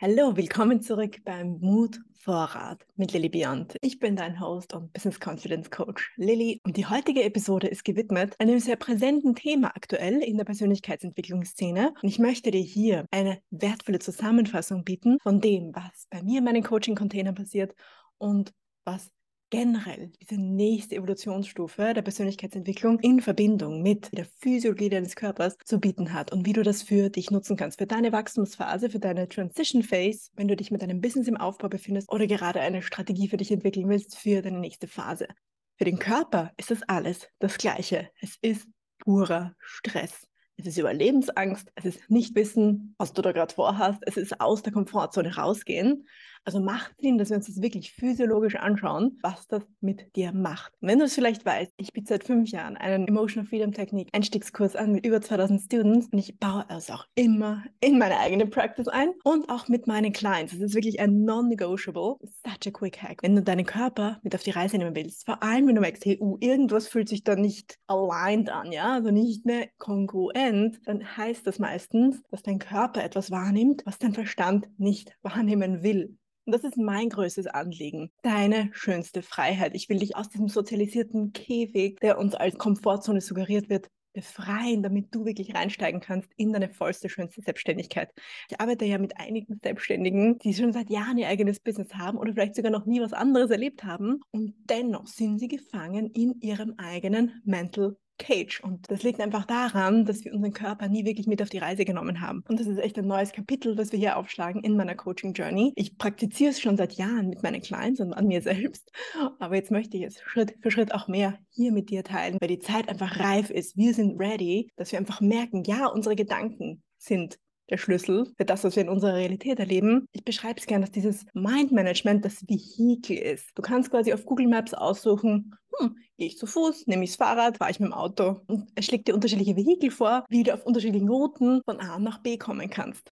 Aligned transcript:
Hallo, 0.00 0.36
willkommen 0.36 0.80
zurück 0.80 1.16
beim 1.24 1.58
Mut 1.58 1.98
Vorrat 2.14 2.86
mit 2.94 3.12
Lilly 3.12 3.28
Beyond. 3.28 3.74
Ich 3.80 3.98
bin 3.98 4.14
dein 4.14 4.38
Host 4.38 4.72
und 4.72 4.92
Business 4.92 5.18
Confidence 5.18 5.72
Coach 5.72 6.12
Lilly 6.14 6.60
und 6.64 6.76
die 6.76 6.86
heutige 6.86 7.24
Episode 7.24 7.66
ist 7.66 7.84
gewidmet 7.84 8.36
einem 8.38 8.60
sehr 8.60 8.76
präsenten 8.76 9.34
Thema 9.34 9.74
aktuell 9.74 10.22
in 10.22 10.36
der 10.36 10.44
Persönlichkeitsentwicklungsszene 10.44 11.94
und 12.00 12.08
ich 12.08 12.20
möchte 12.20 12.52
dir 12.52 12.60
hier 12.60 13.06
eine 13.10 13.42
wertvolle 13.50 13.98
Zusammenfassung 13.98 14.84
bieten 14.84 15.18
von 15.20 15.40
dem, 15.40 15.74
was 15.74 16.06
bei 16.10 16.22
mir 16.22 16.38
in 16.38 16.44
meinen 16.44 16.62
Coaching-Containern 16.62 17.34
passiert 17.34 17.74
und 18.18 18.52
was 18.84 19.10
generell 19.50 20.10
diese 20.20 20.40
nächste 20.40 20.96
Evolutionsstufe 20.96 21.94
der 21.94 22.02
Persönlichkeitsentwicklung 22.02 22.98
in 23.00 23.20
Verbindung 23.20 23.82
mit 23.82 24.16
der 24.16 24.26
Physiologie 24.26 24.90
deines 24.90 25.16
Körpers 25.16 25.56
zu 25.64 25.78
bieten 25.78 26.12
hat 26.12 26.32
und 26.32 26.46
wie 26.46 26.52
du 26.52 26.62
das 26.62 26.82
für 26.82 27.10
dich 27.10 27.30
nutzen 27.30 27.56
kannst, 27.56 27.78
für 27.78 27.86
deine 27.86 28.12
Wachstumsphase, 28.12 28.90
für 28.90 28.98
deine 28.98 29.28
Transition 29.28 29.82
Phase, 29.82 30.30
wenn 30.34 30.48
du 30.48 30.56
dich 30.56 30.70
mit 30.70 30.82
deinem 30.82 31.00
Business 31.00 31.28
im 31.28 31.36
Aufbau 31.36 31.68
befindest 31.68 32.10
oder 32.10 32.26
gerade 32.26 32.60
eine 32.60 32.82
Strategie 32.82 33.28
für 33.28 33.36
dich 33.36 33.50
entwickeln 33.50 33.88
willst 33.88 34.18
für 34.18 34.42
deine 34.42 34.60
nächste 34.60 34.86
Phase. 34.86 35.28
Für 35.76 35.84
den 35.84 35.98
Körper 35.98 36.52
ist 36.56 36.70
das 36.70 36.82
alles 36.82 37.28
das 37.38 37.56
Gleiche. 37.56 38.10
Es 38.20 38.36
ist 38.42 38.68
purer 38.98 39.54
Stress. 39.60 40.28
Es 40.60 40.66
ist 40.66 40.76
Überlebensangst, 40.76 41.70
es 41.76 41.84
ist 41.84 42.10
nicht 42.10 42.34
wissen, 42.34 42.96
was 42.98 43.12
du 43.12 43.22
da 43.22 43.30
gerade 43.30 43.54
vorhast, 43.54 44.02
es 44.06 44.16
ist 44.16 44.40
aus 44.40 44.64
der 44.64 44.72
Komfortzone 44.72 45.36
rausgehen. 45.36 46.08
Also 46.44 46.60
macht 46.60 46.92
Sinn, 47.00 47.18
dass 47.18 47.30
wir 47.30 47.36
uns 47.36 47.46
das 47.46 47.62
wirklich 47.62 47.92
physiologisch 47.92 48.56
anschauen, 48.56 49.18
was 49.22 49.46
das 49.48 49.62
mit 49.80 50.14
dir 50.16 50.32
macht. 50.32 50.72
wenn 50.80 50.98
du 50.98 51.04
es 51.04 51.14
vielleicht 51.14 51.44
weißt, 51.44 51.72
ich 51.76 51.92
biete 51.92 52.08
seit 52.08 52.24
fünf 52.24 52.50
Jahren 52.50 52.76
einen 52.76 53.06
Emotional 53.06 53.48
Freedom 53.48 53.72
Technik 53.72 54.08
Einstiegskurs 54.12 54.76
an 54.76 54.92
mit 54.92 55.06
über 55.06 55.20
2000 55.20 55.60
Students 55.60 56.08
und 56.12 56.18
ich 56.18 56.38
baue 56.38 56.64
es 56.68 56.90
auch 56.90 57.06
immer 57.14 57.64
in 57.80 57.98
meine 57.98 58.18
eigene 58.18 58.46
Practice 58.46 58.88
ein 58.88 59.10
und 59.24 59.48
auch 59.48 59.68
mit 59.68 59.86
meinen 59.86 60.12
Clients. 60.12 60.52
Es 60.52 60.60
ist 60.60 60.74
wirklich 60.74 61.00
ein 61.00 61.24
non-negotiable, 61.24 62.16
such 62.20 62.66
a 62.66 62.70
quick 62.70 63.02
hack. 63.02 63.22
Wenn 63.22 63.36
du 63.36 63.42
deinen 63.42 63.66
Körper 63.66 64.18
mit 64.22 64.34
auf 64.34 64.42
die 64.42 64.50
Reise 64.50 64.78
nehmen 64.78 64.96
willst, 64.96 65.26
vor 65.26 65.42
allem 65.42 65.66
wenn 65.66 65.74
du 65.74 65.80
merkst, 65.80 66.04
hey, 66.04 66.18
uh, 66.20 66.36
irgendwas 66.40 66.88
fühlt 66.88 67.08
sich 67.08 67.24
da 67.24 67.36
nicht 67.36 67.78
aligned 67.86 68.50
an, 68.50 68.72
ja, 68.72 68.94
also 68.94 69.10
nicht 69.10 69.44
mehr 69.44 69.68
kongruent, 69.78 70.80
dann 70.86 71.16
heißt 71.16 71.46
das 71.46 71.58
meistens, 71.58 72.22
dass 72.30 72.42
dein 72.42 72.58
Körper 72.58 73.02
etwas 73.02 73.30
wahrnimmt, 73.30 73.82
was 73.84 73.98
dein 73.98 74.14
Verstand 74.14 74.68
nicht 74.78 75.16
wahrnehmen 75.22 75.82
will. 75.82 76.16
Und 76.48 76.52
das 76.52 76.64
ist 76.64 76.78
mein 76.78 77.10
größtes 77.10 77.46
Anliegen. 77.46 78.10
Deine 78.22 78.70
schönste 78.72 79.20
Freiheit. 79.20 79.74
Ich 79.74 79.90
will 79.90 79.98
dich 79.98 80.16
aus 80.16 80.30
diesem 80.30 80.48
sozialisierten 80.48 81.34
Käfig, 81.34 82.00
der 82.00 82.16
uns 82.16 82.34
als 82.34 82.56
Komfortzone 82.56 83.20
suggeriert 83.20 83.68
wird, 83.68 83.90
befreien, 84.14 84.82
damit 84.82 85.14
du 85.14 85.26
wirklich 85.26 85.54
reinsteigen 85.54 86.00
kannst 86.00 86.30
in 86.38 86.54
deine 86.54 86.70
vollste, 86.70 87.10
schönste 87.10 87.42
Selbstständigkeit. 87.42 88.14
Ich 88.48 88.58
arbeite 88.58 88.86
ja 88.86 88.96
mit 88.96 89.20
einigen 89.20 89.60
Selbstständigen, 89.62 90.38
die 90.38 90.54
schon 90.54 90.72
seit 90.72 90.88
Jahren 90.88 91.18
ihr 91.18 91.28
eigenes 91.28 91.60
Business 91.60 91.94
haben 91.94 92.16
oder 92.16 92.32
vielleicht 92.32 92.54
sogar 92.54 92.72
noch 92.72 92.86
nie 92.86 93.02
was 93.02 93.12
anderes 93.12 93.50
erlebt 93.50 93.84
haben 93.84 94.22
und 94.30 94.54
dennoch 94.70 95.06
sind 95.06 95.38
sie 95.40 95.48
gefangen 95.48 96.10
in 96.12 96.40
ihrem 96.40 96.76
eigenen 96.78 97.42
Mental 97.44 97.94
Cage. 98.18 98.60
Und 98.62 98.90
das 98.90 99.02
liegt 99.02 99.20
einfach 99.20 99.46
daran, 99.46 100.04
dass 100.04 100.24
wir 100.24 100.34
unseren 100.34 100.52
Körper 100.52 100.88
nie 100.88 101.04
wirklich 101.04 101.26
mit 101.26 101.40
auf 101.40 101.48
die 101.48 101.58
Reise 101.58 101.84
genommen 101.84 102.20
haben. 102.20 102.44
Und 102.48 102.60
das 102.60 102.66
ist 102.66 102.78
echt 102.78 102.98
ein 102.98 103.06
neues 103.06 103.32
Kapitel, 103.32 103.78
was 103.78 103.92
wir 103.92 103.98
hier 103.98 104.16
aufschlagen 104.16 104.62
in 104.62 104.76
meiner 104.76 104.94
Coaching 104.94 105.32
Journey. 105.32 105.72
Ich 105.76 105.96
praktiziere 105.96 106.50
es 106.50 106.60
schon 106.60 106.76
seit 106.76 106.94
Jahren 106.94 107.28
mit 107.28 107.42
meinen 107.42 107.62
Clients 107.62 108.00
und 108.00 108.12
an 108.12 108.26
mir 108.26 108.42
selbst. 108.42 108.90
Aber 109.38 109.54
jetzt 109.54 109.70
möchte 109.70 109.96
ich 109.96 110.04
es 110.04 110.20
Schritt 110.20 110.56
für 110.60 110.70
Schritt 110.70 110.94
auch 110.94 111.08
mehr 111.08 111.38
hier 111.50 111.72
mit 111.72 111.90
dir 111.90 112.04
teilen, 112.04 112.36
weil 112.40 112.48
die 112.48 112.58
Zeit 112.58 112.88
einfach 112.88 113.18
reif 113.20 113.50
ist. 113.50 113.76
Wir 113.76 113.94
sind 113.94 114.18
ready, 114.20 114.70
dass 114.76 114.92
wir 114.92 114.98
einfach 114.98 115.20
merken, 115.20 115.64
ja, 115.64 115.86
unsere 115.86 116.16
Gedanken 116.16 116.82
sind 116.98 117.38
der 117.70 117.78
Schlüssel 117.78 118.32
für 118.36 118.44
das, 118.44 118.64
was 118.64 118.76
wir 118.76 118.82
in 118.82 118.88
unserer 118.88 119.14
Realität 119.14 119.58
erleben. 119.58 120.06
Ich 120.12 120.24
beschreibe 120.24 120.58
es 120.58 120.66
gerne, 120.66 120.84
dass 120.84 120.92
dieses 120.92 121.26
Mind-Management 121.34 122.24
das 122.24 122.48
Vehikel 122.48 123.16
ist. 123.18 123.50
Du 123.54 123.62
kannst 123.62 123.90
quasi 123.90 124.12
auf 124.12 124.24
Google 124.24 124.48
Maps 124.48 124.74
aussuchen, 124.74 125.54
hm, 125.78 125.96
gehe 126.16 126.28
ich 126.28 126.38
zu 126.38 126.46
Fuß, 126.46 126.86
nehme 126.86 127.04
ich 127.04 127.10
das 127.10 127.16
Fahrrad, 127.16 127.58
fahre 127.58 127.70
ich 127.70 127.80
mit 127.80 127.90
dem 127.90 127.94
Auto. 127.94 128.40
Und 128.46 128.70
es 128.74 128.86
schlägt 128.86 129.08
dir 129.08 129.14
unterschiedliche 129.14 129.56
Vehikel 129.56 129.90
vor, 129.90 130.24
wie 130.28 130.42
du 130.42 130.54
auf 130.54 130.64
unterschiedlichen 130.64 131.08
Routen 131.08 131.62
von 131.64 131.80
A 131.80 131.98
nach 131.98 132.18
B 132.18 132.36
kommen 132.36 132.70
kannst. 132.70 133.10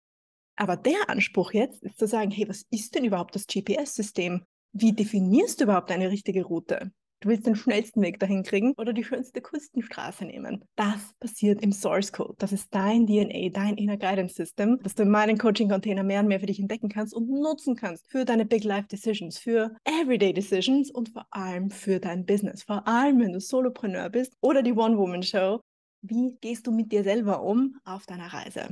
Aber 0.57 0.77
der 0.77 1.09
Anspruch 1.09 1.53
jetzt 1.53 1.83
ist 1.83 1.99
zu 1.99 2.07
sagen, 2.07 2.31
hey, 2.31 2.49
was 2.49 2.65
ist 2.71 2.95
denn 2.95 3.05
überhaupt 3.05 3.35
das 3.35 3.47
GPS-System? 3.47 4.45
Wie 4.73 4.93
definierst 4.93 5.61
du 5.61 5.65
überhaupt 5.65 5.91
eine 5.91 6.11
richtige 6.11 6.45
Route? 6.45 6.93
Du 7.27 7.31
willst 7.31 7.45
den 7.45 7.57
schnellsten 7.57 8.03
Weg 8.03 8.21
dahin 8.21 8.45
kriegen 8.45 8.73
oder 8.77 8.93
die 8.93 9.03
schönste 9.03 9.41
Küstenstraße 9.41 10.25
nehmen. 10.25 10.65
Das 10.77 11.13
passiert 11.19 11.61
im 11.61 11.73
Source 11.73 12.13
Code. 12.13 12.37
Das 12.39 12.53
ist 12.53 12.73
dein 12.73 13.05
DNA, 13.09 13.49
dein 13.49 13.77
Inner 13.77 13.97
Guidance 13.97 14.37
System, 14.37 14.79
das 14.85 14.95
du 14.95 15.03
in 15.03 15.11
meinen 15.11 15.37
Coaching-Container 15.37 16.05
mehr 16.05 16.21
und 16.21 16.29
mehr 16.29 16.39
für 16.39 16.47
dich 16.47 16.61
entdecken 16.61 16.89
kannst 16.89 17.13
und 17.13 17.29
nutzen 17.29 17.75
kannst 17.75 18.09
für 18.09 18.25
deine 18.25 18.47
Big 18.47 18.63
Life 18.63 18.87
Decisions, 18.87 19.39
für 19.39 19.75
Everyday 19.83 20.33
Decisions 20.33 20.89
und 20.89 21.09
vor 21.09 21.27
allem 21.33 21.71
für 21.71 21.99
dein 21.99 22.25
Business. 22.27 22.63
Vor 22.63 22.87
allem, 22.87 23.19
wenn 23.19 23.33
du 23.33 23.41
Solopreneur 23.41 24.09
bist 24.09 24.37
oder 24.41 24.63
die 24.63 24.75
One-Woman-Show. 24.75 25.59
Wie 26.03 26.37
gehst 26.41 26.69
du 26.69 26.71
mit 26.71 26.93
dir 26.93 27.03
selber 27.03 27.43
um 27.43 27.77
auf 27.85 28.07
deiner 28.07 28.33
Reise? 28.33 28.69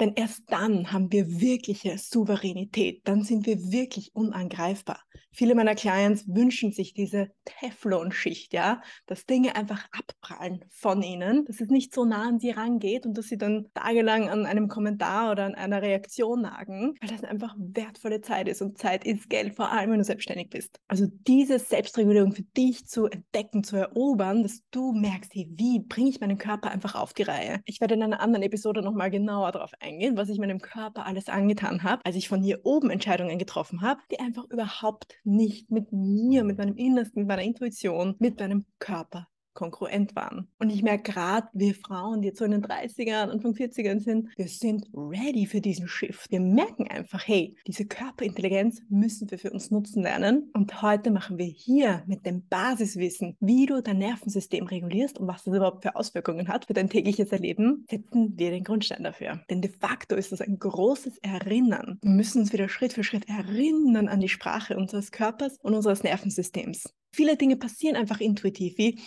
Denn 0.00 0.12
erst 0.14 0.42
dann 0.46 0.92
haben 0.92 1.10
wir 1.10 1.40
wirkliche 1.40 1.98
Souveränität, 1.98 3.02
dann 3.04 3.22
sind 3.22 3.46
wir 3.46 3.72
wirklich 3.72 4.14
unangreifbar. 4.14 5.02
Viele 5.32 5.54
meiner 5.54 5.74
Clients 5.74 6.24
wünschen 6.26 6.72
sich 6.72 6.94
diese 6.94 7.30
Teflonschicht, 7.44 8.52
ja, 8.52 8.80
dass 9.06 9.26
Dinge 9.26 9.54
einfach 9.56 9.86
abprallen 9.92 10.64
von 10.68 11.02
ihnen, 11.02 11.44
dass 11.44 11.60
es 11.60 11.68
nicht 11.68 11.94
so 11.94 12.04
nah 12.04 12.28
an 12.28 12.40
sie 12.40 12.50
rangeht 12.50 13.06
und 13.06 13.16
dass 13.16 13.26
sie 13.26 13.38
dann 13.38 13.66
tagelang 13.74 14.28
an 14.28 14.46
einem 14.46 14.68
Kommentar 14.68 15.30
oder 15.32 15.44
an 15.44 15.54
einer 15.54 15.82
Reaktion 15.82 16.42
nagen, 16.42 16.94
weil 17.00 17.08
das 17.08 17.24
einfach 17.24 17.54
wertvolle 17.58 18.20
Zeit 18.20 18.48
ist 18.48 18.62
und 18.62 18.78
Zeit 18.78 19.04
ist 19.04 19.28
Geld, 19.30 19.54
vor 19.54 19.70
allem 19.70 19.92
wenn 19.92 19.98
du 19.98 20.04
selbstständig 20.04 20.50
bist. 20.50 20.80
Also 20.88 21.06
diese 21.26 21.58
Selbstregulierung 21.58 22.32
für 22.32 22.42
dich 22.42 22.86
zu 22.86 23.06
entdecken, 23.06 23.62
zu 23.64 23.76
erobern, 23.76 24.42
dass 24.42 24.62
du 24.70 24.92
merkst, 24.92 25.34
hey, 25.34 25.48
wie 25.52 25.80
bringe 25.80 26.10
ich 26.10 26.20
meinen 26.20 26.38
Körper 26.38 26.70
einfach 26.70 26.94
auf 26.94 27.12
die 27.12 27.22
Reihe. 27.22 27.60
Ich 27.64 27.80
werde 27.80 27.94
in 27.94 28.02
einer 28.02 28.20
anderen 28.20 28.42
Episode 28.42 28.82
nochmal 28.82 29.10
genauer 29.10 29.52
darauf 29.52 29.72
eingehen, 29.80 29.87
was 30.16 30.28
ich 30.28 30.38
meinem 30.38 30.60
Körper 30.60 31.06
alles 31.06 31.28
angetan 31.28 31.82
habe, 31.82 32.04
als 32.04 32.16
ich 32.16 32.28
von 32.28 32.42
hier 32.42 32.60
oben 32.64 32.90
Entscheidungen 32.90 33.38
getroffen 33.38 33.82
habe, 33.82 34.00
die 34.10 34.20
einfach 34.20 34.44
überhaupt 34.50 35.14
nicht 35.24 35.70
mit 35.70 35.92
mir, 35.92 36.44
mit 36.44 36.58
meinem 36.58 36.76
Innersten, 36.76 37.20
mit 37.20 37.28
meiner 37.28 37.42
Intuition, 37.42 38.14
mit 38.18 38.38
meinem 38.38 38.66
Körper 38.78 39.28
kongruent 39.58 40.14
waren. 40.14 40.46
Und 40.60 40.70
ich 40.70 40.84
merke 40.84 41.12
gerade, 41.12 41.48
wir 41.52 41.74
Frauen, 41.74 42.22
die 42.22 42.28
jetzt 42.28 42.38
so 42.38 42.44
in 42.44 42.52
den 42.52 42.64
30ern, 42.64 43.28
Anfang 43.28 43.54
40ern 43.54 43.98
sind, 43.98 44.28
wir 44.36 44.46
sind 44.46 44.86
ready 44.94 45.46
für 45.46 45.60
diesen 45.60 45.88
Shift. 45.88 46.30
Wir 46.30 46.40
merken 46.40 46.86
einfach, 46.86 47.26
hey, 47.26 47.56
diese 47.66 47.84
Körperintelligenz 47.84 48.82
müssen 48.88 49.28
wir 49.32 49.38
für 49.38 49.50
uns 49.50 49.72
nutzen 49.72 50.04
lernen. 50.04 50.50
Und 50.54 50.80
heute 50.80 51.10
machen 51.10 51.38
wir 51.38 51.46
hier 51.46 52.04
mit 52.06 52.24
dem 52.24 52.46
Basiswissen, 52.46 53.36
wie 53.40 53.66
du 53.66 53.82
dein 53.82 53.98
Nervensystem 53.98 54.64
regulierst 54.64 55.18
und 55.18 55.26
was 55.26 55.42
das 55.42 55.54
überhaupt 55.54 55.82
für 55.82 55.96
Auswirkungen 55.96 56.46
hat 56.46 56.66
für 56.66 56.74
dein 56.74 56.88
tägliches 56.88 57.32
Erleben, 57.32 57.84
setzen 57.90 58.38
wir 58.38 58.50
den 58.50 58.62
Grundstein 58.62 59.02
dafür. 59.02 59.40
Denn 59.50 59.60
de 59.60 59.72
facto 59.72 60.14
ist 60.14 60.30
das 60.30 60.40
ein 60.40 60.60
großes 60.60 61.18
Erinnern. 61.18 61.98
Wir 62.02 62.10
müssen 62.10 62.42
uns 62.42 62.52
wieder 62.52 62.68
Schritt 62.68 62.92
für 62.92 63.02
Schritt 63.02 63.28
erinnern 63.28 64.06
an 64.06 64.20
die 64.20 64.28
Sprache 64.28 64.76
unseres 64.76 65.10
Körpers 65.10 65.56
und 65.62 65.74
unseres 65.74 66.04
Nervensystems. 66.04 66.94
Viele 67.10 67.36
Dinge 67.36 67.56
passieren 67.56 67.96
einfach 67.96 68.20
intuitiv, 68.20 68.78
wie 68.78 69.00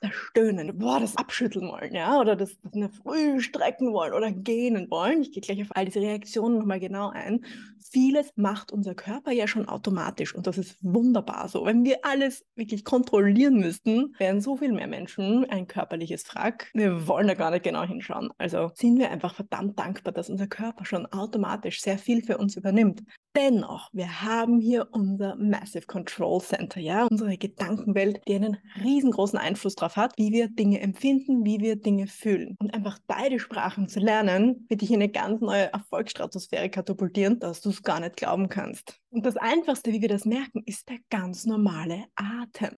das 0.00 0.12
Stöhnen, 0.12 0.78
boah, 0.78 1.00
das 1.00 1.16
abschütteln 1.16 1.68
wollen, 1.68 1.94
ja, 1.94 2.20
oder 2.20 2.36
das, 2.36 2.56
das 2.62 2.72
eine 2.74 2.90
Früh 2.90 3.40
strecken 3.40 3.92
wollen 3.92 4.12
oder 4.12 4.30
gähnen 4.30 4.88
wollen. 4.90 5.22
Ich 5.22 5.32
gehe 5.32 5.40
gleich 5.40 5.60
auf 5.62 5.74
all 5.74 5.86
diese 5.86 6.00
Reaktionen 6.00 6.58
nochmal 6.58 6.78
genau 6.78 7.10
ein. 7.10 7.44
Vieles 7.90 8.30
macht 8.36 8.70
unser 8.70 8.94
Körper 8.94 9.32
ja 9.32 9.48
schon 9.48 9.68
automatisch 9.68 10.34
und 10.34 10.46
das 10.46 10.58
ist 10.58 10.76
wunderbar 10.82 11.48
so. 11.48 11.64
Wenn 11.64 11.84
wir 11.84 12.04
alles 12.04 12.44
wirklich 12.54 12.84
kontrollieren 12.84 13.58
müssten, 13.58 14.14
wären 14.18 14.40
so 14.40 14.56
viel 14.56 14.72
mehr 14.72 14.86
Menschen 14.86 15.44
ein 15.46 15.66
körperliches 15.66 16.22
Frack. 16.22 16.70
Wir 16.74 17.08
wollen 17.08 17.26
da 17.26 17.34
gar 17.34 17.50
nicht 17.50 17.64
genau 17.64 17.82
hinschauen. 17.82 18.30
Also 18.38 18.70
sind 18.74 18.98
wir 18.98 19.10
einfach 19.10 19.34
verdammt 19.34 19.78
dankbar, 19.78 20.12
dass 20.12 20.30
unser 20.30 20.46
Körper 20.46 20.84
schon 20.84 21.06
automatisch 21.06 21.80
sehr 21.80 21.98
viel 21.98 22.22
für 22.22 22.38
uns 22.38 22.56
übernimmt. 22.56 23.02
Dennoch, 23.36 23.90
wir 23.92 24.22
haben 24.22 24.58
hier 24.58 24.88
unser 24.90 25.36
Massive 25.36 25.86
Control 25.86 26.40
Center, 26.40 26.80
ja, 26.80 27.06
unsere 27.06 27.36
Gedankenwelt, 27.36 28.20
die 28.26 28.34
einen 28.34 28.56
riesengroßen 28.82 29.38
Einfluss 29.38 29.76
darauf 29.76 29.96
hat, 29.96 30.14
wie 30.16 30.32
wir 30.32 30.48
Dinge 30.48 30.80
empfinden, 30.80 31.44
wie 31.44 31.60
wir 31.60 31.76
Dinge 31.76 32.06
fühlen. 32.06 32.56
Und 32.58 32.74
einfach 32.74 32.98
beide 33.06 33.38
Sprachen 33.38 33.88
zu 33.88 34.00
lernen, 34.00 34.66
wird 34.68 34.80
dich 34.80 34.90
in 34.90 34.96
eine 34.96 35.10
ganz 35.10 35.40
neue 35.40 35.72
Erfolgsstratosphäre 35.72 36.70
katapultieren, 36.70 37.38
dass 37.38 37.60
du 37.60 37.68
es 37.68 37.82
gar 37.82 38.00
nicht 38.00 38.16
glauben 38.16 38.48
kannst. 38.48 38.98
Und 39.10 39.24
das 39.24 39.36
Einfachste, 39.36 39.92
wie 39.92 40.00
wir 40.00 40.08
das 40.08 40.24
merken, 40.24 40.62
ist 40.64 40.88
der 40.88 40.98
ganz 41.10 41.46
normale 41.46 42.06
Atem. 42.16 42.74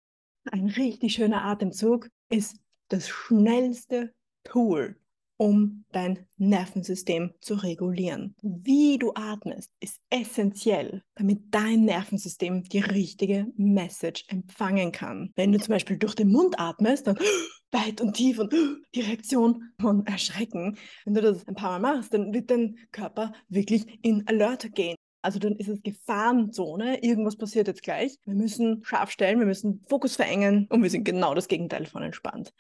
Ein 0.51 0.67
richtig 0.67 1.15
schöner 1.15 1.45
Atemzug 1.45 2.09
ist 2.31 2.57
das 2.89 3.09
schnellste 3.09 4.13
Tool, 4.45 4.97
um 5.39 5.85
dein 5.93 6.27
Nervensystem 6.37 7.33
zu 7.41 7.55
regulieren. 7.55 8.35
Wie 8.43 8.99
du 8.99 9.13
atmest 9.15 9.73
ist 9.81 10.01
essentiell, 10.11 11.03
damit 11.15 11.43
dein 11.53 11.85
Nervensystem 11.85 12.65
die 12.65 12.81
richtige 12.81 13.47
Message 13.57 14.25
empfangen 14.29 14.93
kann. 14.93 15.33
Wenn 15.37 15.53
du 15.53 15.59
zum 15.59 15.73
Beispiel 15.73 15.97
durch 15.97 16.15
den 16.15 16.31
Mund 16.31 16.59
atmest, 16.59 17.07
dann 17.07 17.19
weit 17.71 18.01
und 18.01 18.15
tief 18.15 18.39
und 18.39 18.53
die 18.95 19.01
Reaktion 19.01 19.71
von 19.81 20.05
Erschrecken. 20.07 20.77
Wenn 21.05 21.15
du 21.15 21.23
das 21.23 21.47
ein 21.47 21.55
paar 21.55 21.79
Mal 21.79 21.95
machst, 21.95 22.13
dann 22.13 22.35
wird 22.35 22.51
dein 22.51 22.77
Körper 22.91 23.33
wirklich 23.49 23.87
in 24.03 24.27
Alert 24.27 24.75
gehen. 24.75 24.97
Also 25.23 25.39
dann 25.39 25.57
ist 25.57 25.69
es 25.69 25.83
Gefahrenzone, 25.83 27.03
irgendwas 27.03 27.37
passiert 27.37 27.67
jetzt 27.69 27.83
gleich. 27.83 28.17
Wir 28.25 28.35
müssen 28.35 28.83
scharf 28.85 29.11
stellen, 29.11 29.39
wir 29.39 29.47
müssen 29.47 29.85
Fokus 29.89 30.17
verengen 30.17 30.67
und 30.71 30.83
wir 30.83 30.91
sind 30.91 31.05
genau 31.05 31.35
das 31.35 31.49
Gegenteil 31.49 31.87
von 31.87 32.03
entspannt. 32.03 32.53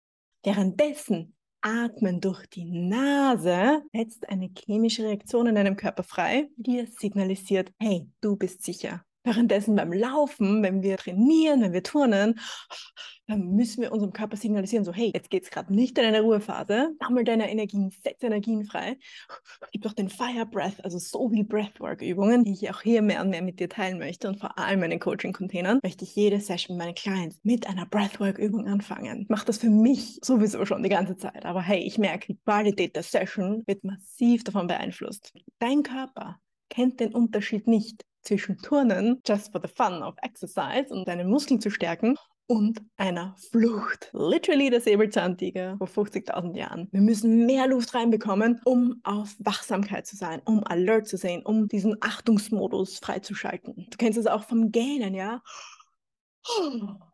Währenddessen 0.43 1.35
Atmen 1.61 2.21
durch 2.21 2.47
die 2.47 2.65
Nase 2.65 3.83
setzt 3.93 4.29
eine 4.29 4.51
chemische 4.57 5.05
Reaktion 5.05 5.47
in 5.49 5.55
deinem 5.55 5.77
Körper 5.77 6.03
frei, 6.03 6.49
die 6.57 6.77
dir 6.77 6.87
signalisiert, 6.87 7.73
hey, 7.79 8.09
du 8.21 8.37
bist 8.37 8.63
sicher. 8.63 9.05
Währenddessen 9.29 9.77
beim 9.77 9.93
Laufen, 9.93 10.63
wenn 10.63 10.83
wir 10.83 10.97
trainieren, 10.97 11.61
wenn 11.61 11.75
wir 11.75 11.83
turnen, 11.83 12.41
dann 13.27 13.51
müssen 13.51 13.83
wir 13.83 13.93
unserem 13.93 14.15
Körper 14.15 14.39
signalisieren, 14.39 14.87
so 14.87 14.93
hey, 14.95 15.11
jetzt 15.13 15.29
geht 15.29 15.43
es 15.43 15.51
gerade 15.51 15.75
nicht 15.75 15.99
in 15.99 16.07
eine 16.07 16.23
Ruhephase, 16.23 16.97
sammel 16.99 17.25
deine 17.25 17.51
Energien, 17.51 17.91
setz 18.03 18.23
Energien 18.23 18.65
frei, 18.65 18.97
gib 19.71 19.83
doch 19.83 19.93
den 19.93 20.09
Fire 20.09 20.47
Breath, 20.47 20.83
also 20.83 20.97
so 20.97 21.31
wie 21.31 21.43
Breathwork-Übungen, 21.43 22.45
die 22.45 22.53
ich 22.53 22.71
auch 22.71 22.81
hier 22.81 23.03
mehr 23.03 23.21
und 23.21 23.29
mehr 23.29 23.43
mit 23.43 23.61
dir 23.61 23.69
teilen 23.69 23.99
möchte 23.99 24.29
und 24.29 24.41
vor 24.41 24.59
allem 24.59 24.83
in 24.83 24.93
den 24.93 24.99
Coaching-Containern 24.99 25.81
möchte 25.83 26.07
ich 26.07 26.17
jede 26.17 26.41
Session 26.41 26.79
mit 26.79 26.87
meinen 26.87 26.95
Clients 26.95 27.39
mit 27.43 27.67
einer 27.67 27.85
Breathwork-Übung 27.85 28.67
anfangen. 28.67 29.21
Ich 29.21 29.29
mache 29.29 29.45
das 29.45 29.59
für 29.59 29.69
mich 29.69 30.21
sowieso 30.23 30.65
schon 30.65 30.83
die 30.83 30.89
ganze 30.89 31.19
Zeit, 31.19 31.45
aber 31.45 31.61
hey, 31.61 31.81
ich 31.81 31.99
merke, 31.99 32.29
die 32.29 32.39
Qualität 32.39 32.97
der 32.97 33.03
Session 33.03 33.63
wird 33.67 33.85
massiv 33.85 34.43
davon 34.43 34.69
beeinflusst. 34.69 35.35
Dein 35.59 35.83
Körper 35.83 36.41
kennt 36.71 37.01
den 37.01 37.15
Unterschied 37.15 37.67
nicht 37.67 38.07
zwischen 38.29 38.59
Turnen, 38.59 39.21
just 39.27 39.51
for 39.53 39.61
the 39.61 39.73
fun 39.75 40.03
of 40.03 40.15
exercise 40.23 40.87
und 40.91 41.09
deine 41.09 41.25
Muskeln 41.25 41.61
zu 41.61 41.71
stärken, 41.71 42.17
und 42.51 42.81
einer 42.97 43.37
Flucht. 43.51 44.11
Literally 44.15 44.71
der 44.71 44.81
Säbelzahntiger 44.81 45.77
vor 45.77 46.07
50.000 46.07 46.57
Jahren. 46.57 46.89
Wir 46.93 47.03
müssen 47.03 47.45
mehr 47.45 47.69
Luft 47.69 47.95
reinbekommen, 47.95 48.61
um 48.65 49.01
auf 49.05 49.37
Wachsamkeit 49.39 50.07
zu 50.07 50.17
sein, 50.17 50.41
um 50.47 50.65
alert 50.65 51.07
zu 51.07 51.19
sein, 51.19 51.43
um 51.45 51.69
diesen 51.69 51.99
Achtungsmodus 52.01 53.01
freizuschalten. 53.01 53.87
Du 53.91 53.97
kennst 53.99 54.19
es 54.19 54.27
auch 54.27 54.45
vom 54.45 54.73
Gähnen, 54.73 55.15
ja? 55.15 55.43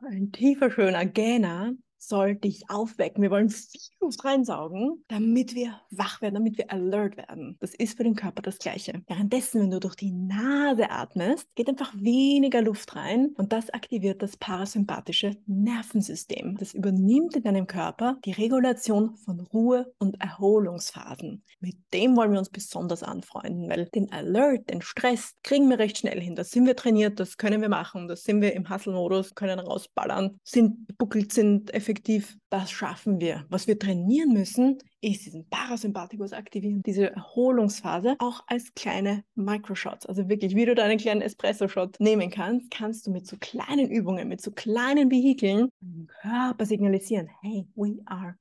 Ein 0.08 0.30
tiefer, 0.30 0.70
schöner 0.70 1.04
Gähner 1.04 1.72
soll 2.08 2.36
dich 2.36 2.68
aufwecken. 2.68 3.22
Wir 3.22 3.30
wollen 3.30 3.50
viel 3.50 3.80
Luft 4.00 4.24
reinsaugen, 4.24 5.02
damit 5.08 5.54
wir 5.54 5.80
wach 5.90 6.20
werden, 6.20 6.34
damit 6.34 6.58
wir 6.58 6.70
alert 6.70 7.16
werden. 7.16 7.56
Das 7.60 7.74
ist 7.74 7.96
für 7.96 8.04
den 8.04 8.14
Körper 8.14 8.42
das 8.42 8.58
Gleiche. 8.58 9.02
Währenddessen, 9.06 9.62
wenn 9.62 9.70
du 9.70 9.80
durch 9.80 9.96
die 9.96 10.12
Nase 10.12 10.90
atmest, 10.90 11.48
geht 11.54 11.68
einfach 11.68 11.94
weniger 11.96 12.62
Luft 12.62 12.94
rein 12.96 13.34
und 13.36 13.52
das 13.52 13.70
aktiviert 13.70 14.22
das 14.22 14.36
parasympathische 14.36 15.36
Nervensystem. 15.46 16.56
Das 16.58 16.74
übernimmt 16.74 17.36
in 17.36 17.42
deinem 17.44 17.66
Körper 17.66 18.18
die 18.24 18.32
Regulation 18.32 19.16
von 19.16 19.40
Ruhe- 19.40 19.92
und 19.98 20.20
Erholungsphasen. 20.20 21.42
Mit 21.60 21.76
dem 21.92 22.16
wollen 22.16 22.32
wir 22.32 22.38
uns 22.38 22.50
besonders 22.50 23.02
anfreunden, 23.02 23.70
weil 23.70 23.86
den 23.86 24.12
Alert, 24.12 24.68
den 24.68 24.82
Stress 24.82 25.34
kriegen 25.42 25.70
wir 25.70 25.78
recht 25.78 25.98
schnell 25.98 26.20
hin. 26.20 26.34
Das 26.34 26.50
sind 26.50 26.66
wir 26.66 26.76
trainiert, 26.76 27.18
das 27.20 27.38
können 27.38 27.62
wir 27.62 27.68
machen, 27.68 28.08
das 28.08 28.24
sind 28.24 28.42
wir 28.42 28.52
im 28.52 28.68
Hustle-Modus, 28.68 29.34
können 29.34 29.58
rausballern, 29.58 30.38
sind 30.44 30.88
gebuckelt, 30.88 31.32
sind 31.32 31.72
effektiv 31.72 31.93
effektiv, 31.94 32.36
das 32.50 32.72
schaffen 32.72 33.20
wir. 33.20 33.46
Was 33.50 33.68
wir 33.68 33.78
trainieren 33.78 34.32
müssen, 34.32 34.78
ist 35.00 35.24
diesen 35.26 35.48
Parasympathikus 35.48 36.32
aktivieren, 36.32 36.82
diese 36.82 37.12
Erholungsphase, 37.12 38.16
auch 38.18 38.42
als 38.48 38.74
kleine 38.74 39.22
Microshots. 39.36 40.06
Also 40.06 40.28
wirklich, 40.28 40.56
wie 40.56 40.66
du 40.66 40.74
deinen 40.74 40.98
kleinen 40.98 41.22
Espresso-Shot 41.22 42.00
nehmen 42.00 42.30
kannst, 42.30 42.70
kannst 42.70 43.06
du 43.06 43.12
mit 43.12 43.26
so 43.26 43.36
kleinen 43.38 43.90
Übungen, 43.90 44.28
mit 44.28 44.40
so 44.40 44.50
kleinen 44.50 45.10
Vehikeln 45.10 45.68
dem 45.80 46.08
Körper 46.20 46.66
signalisieren, 46.66 47.28
hey, 47.42 47.66
we 47.76 48.00
are 48.06 48.36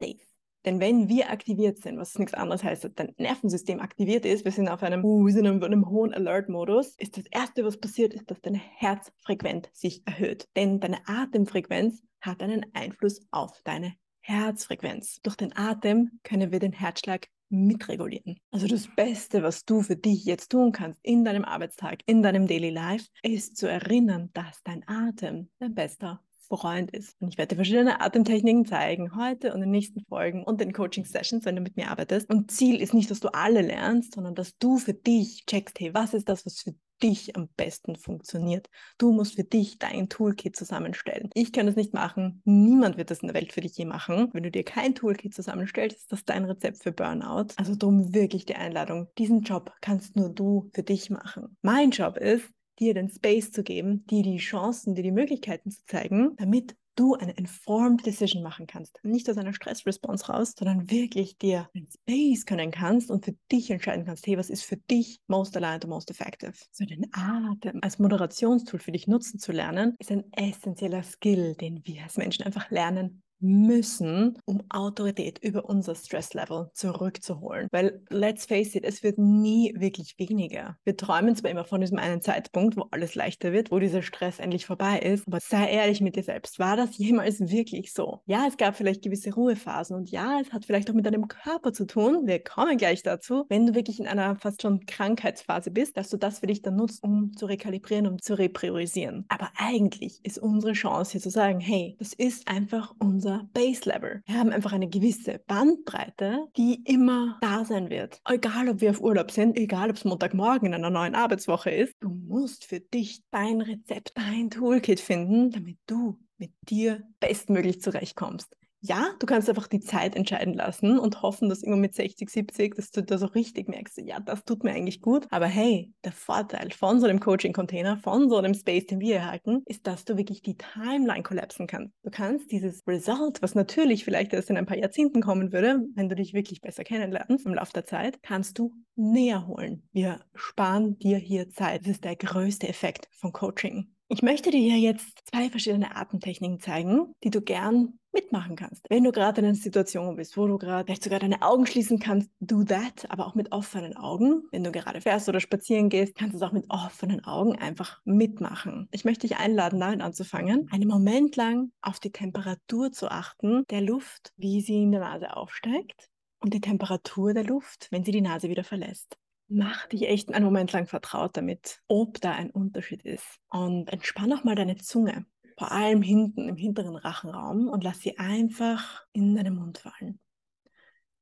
safe. 0.00 0.16
Denn 0.64 0.80
wenn 0.80 1.10
wir 1.10 1.30
aktiviert 1.30 1.76
sind, 1.82 1.98
was 1.98 2.18
nichts 2.18 2.32
anderes 2.32 2.64
heißt, 2.64 2.84
dass 2.84 2.94
dein 2.94 3.12
Nervensystem 3.18 3.80
aktiviert 3.80 4.24
ist, 4.24 4.46
wir 4.46 4.52
sind 4.52 4.68
auf 4.68 4.82
einem, 4.82 5.04
uh, 5.04 5.28
sind 5.28 5.44
in 5.44 5.62
einem 5.62 5.90
hohen 5.90 6.14
Alert-Modus, 6.14 6.94
ist 6.96 7.18
das 7.18 7.26
Erste, 7.30 7.66
was 7.66 7.76
passiert, 7.76 8.14
ist, 8.14 8.30
dass 8.30 8.40
deine 8.40 8.58
Herzfrequenz 8.58 9.68
sich 9.74 10.06
erhöht. 10.06 10.48
Denn 10.56 10.80
deine 10.80 11.06
Atemfrequenz 11.06 12.02
hat 12.24 12.42
einen 12.42 12.66
Einfluss 12.74 13.20
auf 13.30 13.60
deine 13.64 13.94
Herzfrequenz. 14.20 15.20
Durch 15.22 15.36
den 15.36 15.56
Atem 15.56 16.18
können 16.22 16.50
wir 16.50 16.58
den 16.58 16.72
Herzschlag 16.72 17.28
mitregulieren. 17.50 18.38
Also 18.50 18.66
das 18.66 18.88
Beste, 18.96 19.42
was 19.42 19.64
du 19.64 19.82
für 19.82 19.96
dich 19.96 20.24
jetzt 20.24 20.50
tun 20.50 20.72
kannst 20.72 20.98
in 21.02 21.24
deinem 21.24 21.44
Arbeitstag, 21.44 22.00
in 22.06 22.22
deinem 22.22 22.46
Daily 22.46 22.70
Life, 22.70 23.06
ist 23.22 23.56
zu 23.56 23.66
erinnern, 23.66 24.30
dass 24.32 24.62
dein 24.64 24.86
Atem 24.88 25.50
dein 25.58 25.74
bester 25.74 26.20
Freund 26.48 26.90
ist. 26.90 27.16
Und 27.20 27.28
ich 27.28 27.38
werde 27.38 27.50
dir 27.50 27.56
verschiedene 27.56 28.00
Atemtechniken 28.00 28.66
zeigen, 28.66 29.16
heute 29.16 29.48
und 29.48 29.56
in 29.56 29.62
den 29.62 29.70
nächsten 29.70 30.04
Folgen 30.06 30.44
und 30.44 30.60
in 30.60 30.72
Coaching-Sessions, 30.72 31.44
wenn 31.44 31.56
du 31.56 31.62
mit 31.62 31.76
mir 31.76 31.90
arbeitest. 31.90 32.30
Und 32.30 32.50
Ziel 32.50 32.80
ist 32.80 32.94
nicht, 32.94 33.10
dass 33.10 33.20
du 33.20 33.28
alle 33.28 33.62
lernst, 33.62 34.14
sondern 34.14 34.34
dass 34.34 34.56
du 34.58 34.78
für 34.78 34.94
dich 34.94 35.44
checkst, 35.46 35.78
hey, 35.80 35.94
was 35.94 36.14
ist 36.14 36.28
das, 36.28 36.44
was 36.44 36.60
für 36.60 36.74
dich 37.02 37.36
am 37.36 37.48
besten 37.56 37.96
funktioniert. 37.96 38.68
Du 38.98 39.12
musst 39.12 39.36
für 39.36 39.44
dich 39.44 39.78
dein 39.78 40.08
Toolkit 40.08 40.56
zusammenstellen. 40.56 41.30
Ich 41.34 41.52
kann 41.52 41.66
das 41.66 41.76
nicht 41.76 41.92
machen. 41.92 42.42
Niemand 42.44 42.96
wird 42.96 43.10
das 43.10 43.20
in 43.20 43.28
der 43.28 43.34
Welt 43.34 43.52
für 43.52 43.60
dich 43.60 43.76
je 43.76 43.84
machen. 43.84 44.30
Wenn 44.32 44.42
du 44.42 44.50
dir 44.50 44.64
kein 44.64 44.94
Toolkit 44.94 45.34
zusammenstellst, 45.34 45.96
ist 45.96 46.12
das 46.12 46.24
dein 46.24 46.44
Rezept 46.44 46.82
für 46.82 46.92
Burnout. 46.92 47.48
Also 47.56 47.74
darum 47.74 48.14
wirklich 48.14 48.46
die 48.46 48.56
Einladung. 48.56 49.08
Diesen 49.18 49.42
Job 49.42 49.72
kannst 49.80 50.16
nur 50.16 50.30
du 50.30 50.70
für 50.74 50.82
dich 50.82 51.10
machen. 51.10 51.56
Mein 51.62 51.90
Job 51.90 52.16
ist, 52.16 52.48
dir 52.78 52.94
den 52.94 53.08
Space 53.08 53.52
zu 53.52 53.62
geben, 53.62 54.04
dir 54.06 54.22
die 54.22 54.38
Chancen, 54.38 54.94
dir 54.94 55.02
die 55.02 55.12
Möglichkeiten 55.12 55.70
zu 55.70 55.84
zeigen, 55.86 56.34
damit 56.36 56.74
du 56.94 57.14
eine 57.14 57.32
informed 57.32 58.06
Decision 58.06 58.42
machen 58.42 58.66
kannst. 58.66 59.00
Nicht 59.02 59.28
aus 59.28 59.36
einer 59.36 59.52
Stress-Response 59.52 60.26
raus, 60.26 60.54
sondern 60.56 60.90
wirklich 60.90 61.38
dir 61.38 61.68
einen 61.74 61.88
Space 61.90 62.46
können 62.46 62.70
kannst 62.70 63.10
und 63.10 63.24
für 63.24 63.34
dich 63.50 63.70
entscheiden 63.70 64.04
kannst, 64.04 64.26
hey, 64.26 64.38
was 64.38 64.50
ist 64.50 64.64
für 64.64 64.76
dich 64.76 65.20
most 65.26 65.56
aligned 65.56 65.84
und 65.84 65.90
most 65.90 66.10
effective? 66.10 66.52
So 66.70 66.84
den 66.84 67.06
Atem 67.12 67.80
als 67.82 67.98
Moderationstool 67.98 68.80
für 68.80 68.92
dich 68.92 69.06
nutzen 69.06 69.38
zu 69.38 69.52
lernen, 69.52 69.96
ist 69.98 70.12
ein 70.12 70.24
essentieller 70.32 71.02
Skill, 71.02 71.54
den 71.56 71.84
wir 71.84 72.04
als 72.04 72.16
Menschen 72.16 72.44
einfach 72.44 72.70
lernen 72.70 73.23
müssen, 73.44 74.38
um 74.46 74.62
Autorität 74.70 75.38
über 75.42 75.66
unser 75.66 75.94
Stresslevel 75.94 76.70
zurückzuholen. 76.74 77.68
Weil, 77.70 78.02
let's 78.08 78.46
face 78.46 78.74
it, 78.74 78.84
es 78.84 79.02
wird 79.02 79.18
nie 79.18 79.74
wirklich 79.76 80.14
weniger. 80.18 80.76
Wir 80.84 80.96
träumen 80.96 81.36
zwar 81.36 81.50
immer 81.50 81.64
von 81.64 81.80
diesem 81.80 81.98
einen 81.98 82.22
Zeitpunkt, 82.22 82.76
wo 82.76 82.86
alles 82.90 83.14
leichter 83.14 83.52
wird, 83.52 83.70
wo 83.70 83.78
dieser 83.78 84.02
Stress 84.02 84.38
endlich 84.38 84.66
vorbei 84.66 84.98
ist, 84.98 85.26
aber 85.26 85.40
sei 85.40 85.70
ehrlich 85.70 86.00
mit 86.00 86.16
dir 86.16 86.22
selbst. 86.22 86.58
War 86.58 86.76
das 86.76 86.96
jemals 86.96 87.40
wirklich 87.40 87.92
so? 87.92 88.20
Ja, 88.26 88.46
es 88.48 88.56
gab 88.56 88.76
vielleicht 88.76 89.02
gewisse 89.02 89.34
Ruhephasen 89.34 89.96
und 89.96 90.10
ja, 90.10 90.40
es 90.40 90.52
hat 90.52 90.64
vielleicht 90.64 90.88
auch 90.90 90.94
mit 90.94 91.04
deinem 91.06 91.28
Körper 91.28 91.72
zu 91.72 91.86
tun. 91.86 92.26
Wir 92.26 92.38
kommen 92.38 92.78
gleich 92.78 93.02
dazu. 93.02 93.44
Wenn 93.48 93.66
du 93.66 93.74
wirklich 93.74 94.00
in 94.00 94.06
einer 94.06 94.36
fast 94.36 94.62
schon 94.62 94.86
Krankheitsphase 94.86 95.70
bist, 95.70 95.96
dass 95.96 96.08
du 96.08 96.16
das 96.16 96.38
für 96.38 96.46
dich 96.46 96.62
dann 96.62 96.76
nutzt, 96.76 97.02
um 97.02 97.32
zu 97.36 97.46
rekalibrieren, 97.46 98.06
um 98.06 98.18
zu 98.20 98.38
repriorisieren. 98.38 99.26
Aber 99.28 99.50
eigentlich 99.56 100.20
ist 100.24 100.38
unsere 100.38 100.72
Chance 100.72 101.12
hier 101.12 101.20
zu 101.20 101.30
sagen, 101.30 101.60
hey, 101.60 101.96
das 101.98 102.14
ist 102.14 102.48
einfach 102.48 102.94
unser 102.98 103.33
Base 103.52 103.88
Level. 103.88 104.22
Wir 104.26 104.38
haben 104.38 104.50
einfach 104.50 104.72
eine 104.72 104.88
gewisse 104.88 105.40
Bandbreite, 105.46 106.46
die 106.56 106.82
immer 106.84 107.38
da 107.40 107.64
sein 107.64 107.90
wird. 107.90 108.20
Egal, 108.28 108.68
ob 108.68 108.80
wir 108.80 108.90
auf 108.90 109.00
Urlaub 109.00 109.30
sind, 109.30 109.56
egal, 109.56 109.90
ob 109.90 109.96
es 109.96 110.04
Montagmorgen 110.04 110.68
in 110.68 110.74
einer 110.74 110.90
neuen 110.90 111.14
Arbeitswoche 111.14 111.70
ist, 111.70 111.94
du 112.00 112.08
musst 112.08 112.64
für 112.64 112.80
dich 112.80 113.22
dein 113.30 113.60
Rezept, 113.60 114.12
dein 114.16 114.50
Toolkit 114.50 115.00
finden, 115.00 115.50
damit 115.50 115.78
du 115.86 116.18
mit 116.38 116.52
dir 116.68 117.02
bestmöglich 117.20 117.80
zurechtkommst 117.80 118.54
ja, 118.86 119.14
du 119.18 119.24
kannst 119.24 119.48
einfach 119.48 119.66
die 119.66 119.80
Zeit 119.80 120.14
entscheiden 120.14 120.52
lassen 120.52 120.98
und 120.98 121.22
hoffen, 121.22 121.48
dass 121.48 121.62
irgendwann 121.62 121.80
mit 121.80 121.94
60, 121.94 122.28
70, 122.28 122.74
dass 122.74 122.90
du 122.90 123.02
da 123.02 123.16
so 123.16 123.26
richtig 123.26 123.66
merkst, 123.66 123.98
ja, 124.04 124.20
das 124.20 124.44
tut 124.44 124.62
mir 124.62 124.72
eigentlich 124.72 125.00
gut. 125.00 125.26
Aber 125.30 125.46
hey, 125.46 125.90
der 126.04 126.12
Vorteil 126.12 126.70
von 126.70 127.00
so 127.00 127.06
einem 127.06 127.18
Coaching-Container, 127.18 127.96
von 127.96 128.28
so 128.28 128.36
einem 128.36 128.52
Space, 128.52 128.86
den 128.86 129.00
wir 129.00 129.16
erhalten, 129.16 129.62
ist, 129.66 129.86
dass 129.86 130.04
du 130.04 130.18
wirklich 130.18 130.42
die 130.42 130.58
Timeline 130.58 131.22
kollapsen 131.22 131.66
kannst. 131.66 131.94
Du 132.02 132.10
kannst 132.10 132.52
dieses 132.52 132.86
Result, 132.86 133.40
was 133.40 133.54
natürlich 133.54 134.04
vielleicht 134.04 134.34
erst 134.34 134.50
in 134.50 134.58
ein 134.58 134.66
paar 134.66 134.76
Jahrzehnten 134.76 135.22
kommen 135.22 135.52
würde, 135.52 135.82
wenn 135.94 136.10
du 136.10 136.14
dich 136.14 136.34
wirklich 136.34 136.60
besser 136.60 136.84
kennenlernst 136.84 137.46
im 137.46 137.54
Laufe 137.54 137.72
der 137.72 137.86
Zeit, 137.86 138.22
kannst 138.22 138.58
du 138.58 138.74
näher 138.96 139.46
holen. 139.46 139.88
Wir 139.92 140.20
sparen 140.34 140.98
dir 140.98 141.16
hier 141.16 141.48
Zeit. 141.48 141.82
Das 141.82 141.92
ist 141.92 142.04
der 142.04 142.16
größte 142.16 142.68
Effekt 142.68 143.08
von 143.12 143.32
Coaching. 143.32 143.94
Ich 144.08 144.22
möchte 144.22 144.50
dir 144.50 144.60
hier 144.60 144.78
jetzt 144.78 145.26
zwei 145.30 145.48
verschiedene 145.48 145.96
Atemtechniken 145.96 146.60
zeigen, 146.60 147.14
die 147.24 147.30
du 147.30 147.40
gern 147.40 147.98
mitmachen 148.14 148.56
kannst. 148.56 148.86
Wenn 148.88 149.04
du 149.04 149.12
gerade 149.12 149.40
in 149.40 149.46
einer 149.46 149.54
Situation 149.54 150.16
bist, 150.16 150.36
wo 150.36 150.46
du 150.46 150.56
gerade 150.56 150.86
vielleicht 150.86 151.04
sogar 151.04 151.18
deine 151.18 151.42
Augen 151.42 151.66
schließen 151.66 151.98
kannst, 151.98 152.30
do 152.40 152.64
that, 152.64 153.10
aber 153.10 153.26
auch 153.26 153.34
mit 153.34 153.52
offenen 153.52 153.96
Augen. 153.96 154.44
Wenn 154.50 154.64
du 154.64 154.72
gerade 154.72 155.00
fährst 155.00 155.28
oder 155.28 155.40
spazieren 155.40 155.88
gehst, 155.88 156.14
kannst 156.14 156.34
du 156.34 156.38
es 156.38 156.42
auch 156.42 156.52
mit 156.52 156.66
offenen 156.70 157.24
Augen 157.24 157.56
einfach 157.56 158.00
mitmachen. 158.04 158.88
Ich 158.92 159.04
möchte 159.04 159.26
dich 159.26 159.36
einladen, 159.36 159.80
damit 159.80 160.00
anzufangen, 160.00 160.68
einen 160.70 160.88
Moment 160.88 161.36
lang 161.36 161.72
auf 161.82 162.00
die 162.00 162.12
Temperatur 162.12 162.92
zu 162.92 163.10
achten, 163.10 163.64
der 163.70 163.82
Luft, 163.82 164.32
wie 164.36 164.60
sie 164.60 164.82
in 164.82 164.92
der 164.92 165.00
Nase 165.00 165.36
aufsteigt 165.36 166.08
und 166.40 166.54
die 166.54 166.60
Temperatur 166.60 167.34
der 167.34 167.44
Luft, 167.44 167.88
wenn 167.90 168.04
sie 168.04 168.12
die 168.12 168.20
Nase 168.20 168.48
wieder 168.48 168.64
verlässt 168.64 169.18
mach 169.48 169.86
dich 169.86 170.08
echt 170.08 170.32
einen 170.32 170.44
Moment 170.44 170.72
lang 170.72 170.86
vertraut 170.86 171.36
damit, 171.36 171.80
ob 171.86 172.20
da 172.20 172.32
ein 172.32 172.50
Unterschied 172.50 173.04
ist. 173.04 173.38
Und 173.48 173.92
entspann 173.92 174.32
auch 174.32 174.44
mal 174.44 174.54
deine 174.54 174.76
Zunge, 174.76 175.26
vor 175.56 175.72
allem 175.72 176.02
hinten 176.02 176.48
im 176.48 176.56
hinteren 176.56 176.96
Rachenraum 176.96 177.68
und 177.68 177.84
lass 177.84 178.00
sie 178.00 178.18
einfach 178.18 179.04
in 179.12 179.34
deinen 179.36 179.56
Mund 179.56 179.78
fallen. 179.78 180.18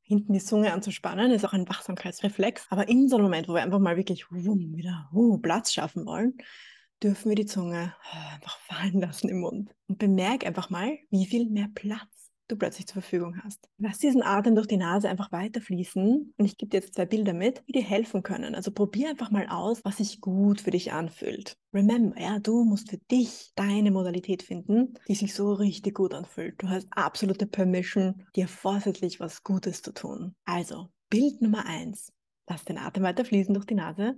Hinten 0.02 0.32
die 0.32 0.40
Zunge 0.40 0.72
anzuspannen 0.72 1.30
ist 1.30 1.44
auch 1.44 1.52
ein 1.52 1.68
Wachsamkeitsreflex, 1.68 2.66
aber 2.70 2.88
in 2.88 3.08
so 3.08 3.16
einem 3.16 3.24
Moment, 3.24 3.48
wo 3.48 3.54
wir 3.54 3.62
einfach 3.62 3.78
mal 3.78 3.96
wirklich 3.96 4.30
wum, 4.30 4.76
wieder 4.76 5.08
uh, 5.12 5.38
Platz 5.38 5.72
schaffen 5.72 6.04
wollen, 6.06 6.36
dürfen 7.02 7.28
wir 7.28 7.36
die 7.36 7.46
Zunge 7.46 7.94
einfach 8.32 8.58
fallen 8.60 9.00
lassen 9.00 9.28
im 9.28 9.40
Mund 9.40 9.74
und 9.88 9.98
bemerk 9.98 10.46
einfach 10.46 10.70
mal, 10.70 10.98
wie 11.10 11.26
viel 11.26 11.48
mehr 11.48 11.68
Platz 11.74 12.21
du 12.52 12.56
plötzlich 12.56 12.86
zur 12.86 13.02
Verfügung 13.02 13.42
hast. 13.42 13.68
Lass 13.78 13.98
diesen 13.98 14.22
Atem 14.22 14.54
durch 14.54 14.66
die 14.66 14.76
Nase 14.76 15.08
einfach 15.08 15.32
weiterfließen 15.32 16.34
und 16.36 16.44
ich 16.44 16.56
gebe 16.56 16.70
dir 16.70 16.78
jetzt 16.78 16.94
zwei 16.94 17.06
Bilder 17.06 17.32
mit, 17.32 17.62
die 17.66 17.72
dir 17.72 17.82
helfen 17.82 18.22
können. 18.22 18.54
Also 18.54 18.70
probier 18.70 19.10
einfach 19.10 19.30
mal 19.30 19.48
aus, 19.48 19.80
was 19.84 19.96
sich 19.96 20.20
gut 20.20 20.60
für 20.60 20.70
dich 20.70 20.92
anfühlt. 20.92 21.56
Remember, 21.74 22.20
ja, 22.20 22.38
du 22.38 22.64
musst 22.64 22.90
für 22.90 22.98
dich 23.10 23.52
deine 23.56 23.90
Modalität 23.90 24.42
finden, 24.42 24.94
die 25.08 25.14
sich 25.14 25.34
so 25.34 25.52
richtig 25.52 25.94
gut 25.94 26.14
anfühlt. 26.14 26.62
Du 26.62 26.68
hast 26.68 26.86
absolute 26.90 27.46
Permission, 27.46 28.26
dir 28.36 28.46
vorsätzlich 28.46 29.18
was 29.18 29.42
Gutes 29.42 29.82
zu 29.82 29.92
tun. 29.92 30.34
Also, 30.44 30.88
Bild 31.08 31.40
Nummer 31.40 31.66
eins. 31.66 32.12
Lass 32.48 32.64
den 32.64 32.78
Atem 32.78 33.02
weiter 33.02 33.24
fließen 33.24 33.54
durch 33.54 33.66
die 33.66 33.74
Nase 33.74 34.16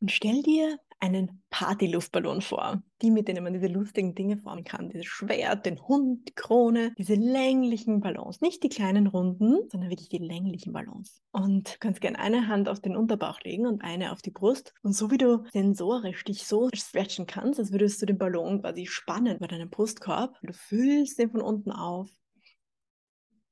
und 0.00 0.10
stell 0.10 0.42
dir 0.42 0.78
einen 1.00 1.42
Partyluftballon 1.50 2.42
vor. 2.42 2.82
Die, 3.02 3.10
mit 3.10 3.26
denen 3.28 3.42
man 3.42 3.54
diese 3.54 3.66
lustigen 3.66 4.14
Dinge 4.14 4.36
formen 4.36 4.64
kann. 4.64 4.90
Dieses 4.90 5.06
Schwert, 5.06 5.64
den 5.64 5.80
Hund, 5.88 6.28
die 6.28 6.34
Krone, 6.34 6.92
diese 6.98 7.14
länglichen 7.14 8.00
Ballons. 8.00 8.42
Nicht 8.42 8.62
die 8.62 8.68
kleinen 8.68 9.06
runden, 9.06 9.68
sondern 9.70 9.88
wirklich 9.88 10.10
die 10.10 10.18
länglichen 10.18 10.72
Ballons. 10.72 11.22
Und 11.32 11.74
du 11.74 11.78
kannst 11.80 12.02
gerne 12.02 12.18
eine 12.18 12.46
Hand 12.46 12.68
auf 12.68 12.80
den 12.80 12.96
Unterbauch 12.96 13.40
legen 13.40 13.66
und 13.66 13.82
eine 13.82 14.12
auf 14.12 14.20
die 14.20 14.30
Brust. 14.30 14.74
Und 14.82 14.92
so 14.92 15.10
wie 15.10 15.18
du 15.18 15.44
sensorisch 15.50 16.22
dich 16.24 16.46
so 16.46 16.68
stretchen 16.74 17.26
kannst, 17.26 17.58
als 17.58 17.72
würdest 17.72 18.02
du 18.02 18.06
den 18.06 18.18
Ballon 18.18 18.60
quasi 18.60 18.86
spannen 18.86 19.38
bei 19.38 19.46
deinem 19.46 19.70
Brustkorb. 19.70 20.38
Du 20.42 20.52
füllst 20.52 21.18
den 21.18 21.30
von 21.30 21.40
unten 21.40 21.72
auf. 21.72 22.08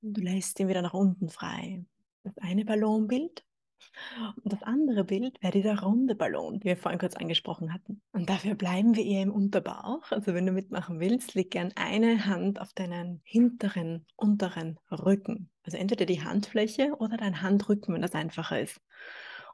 Und 0.03 0.17
du 0.17 0.21
lässt 0.21 0.61
ihn 0.61 0.69
wieder 0.69 0.83
nach 0.83 0.95
unten 0.95 1.29
frei. 1.29 1.85
Das 2.23 2.37
eine 2.39 2.65
Ballonbild 2.65 3.45
und 4.43 4.53
das 4.53 4.63
andere 4.63 5.05
Bild 5.05 5.43
wäre 5.43 5.53
dieser 5.53 5.81
runde 5.81 6.15
Ballon, 6.15 6.61
den 6.61 6.65
wir 6.65 6.77
vorhin 6.77 6.99
kurz 6.99 7.15
angesprochen 7.17 7.73
hatten. 7.73 8.03
Und 8.13 8.29
dafür 8.29 8.55
bleiben 8.55 8.97
wir 8.97 9.05
eher 9.05 9.23
im 9.23 9.33
Unterbauch. 9.33 10.11
Also 10.11 10.35
wenn 10.35 10.47
du 10.47 10.53
mitmachen 10.53 11.01
willst, 11.01 11.35
leg 11.35 11.51
gern 11.51 11.73
eine 11.77 12.27
Hand 12.27 12.61
auf 12.61 12.73
deinen 12.73 13.21
hinteren, 13.25 14.07
unteren 14.17 14.79
Rücken. 14.91 15.51
Also 15.63 15.77
entweder 15.77 16.07
die 16.07 16.23
Handfläche 16.23 16.97
oder 16.99 17.17
dein 17.17 17.43
Handrücken, 17.43 17.95
wenn 17.95 18.03
das 18.03 18.15
einfacher 18.15 18.61
ist 18.61 18.81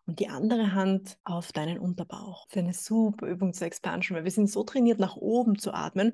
und 0.06 0.20
die 0.20 0.28
andere 0.28 0.72
Hand 0.74 1.16
auf 1.24 1.52
deinen 1.52 1.78
Unterbauch. 1.78 2.46
Das 2.46 2.56
ist 2.56 2.62
eine 2.62 2.74
super 2.74 3.26
Übung 3.26 3.52
zur 3.52 3.66
Expansion, 3.66 4.16
weil 4.16 4.24
wir 4.24 4.30
sind 4.30 4.50
so 4.50 4.62
trainiert, 4.62 4.98
nach 4.98 5.16
oben 5.16 5.58
zu 5.58 5.72
atmen, 5.72 6.12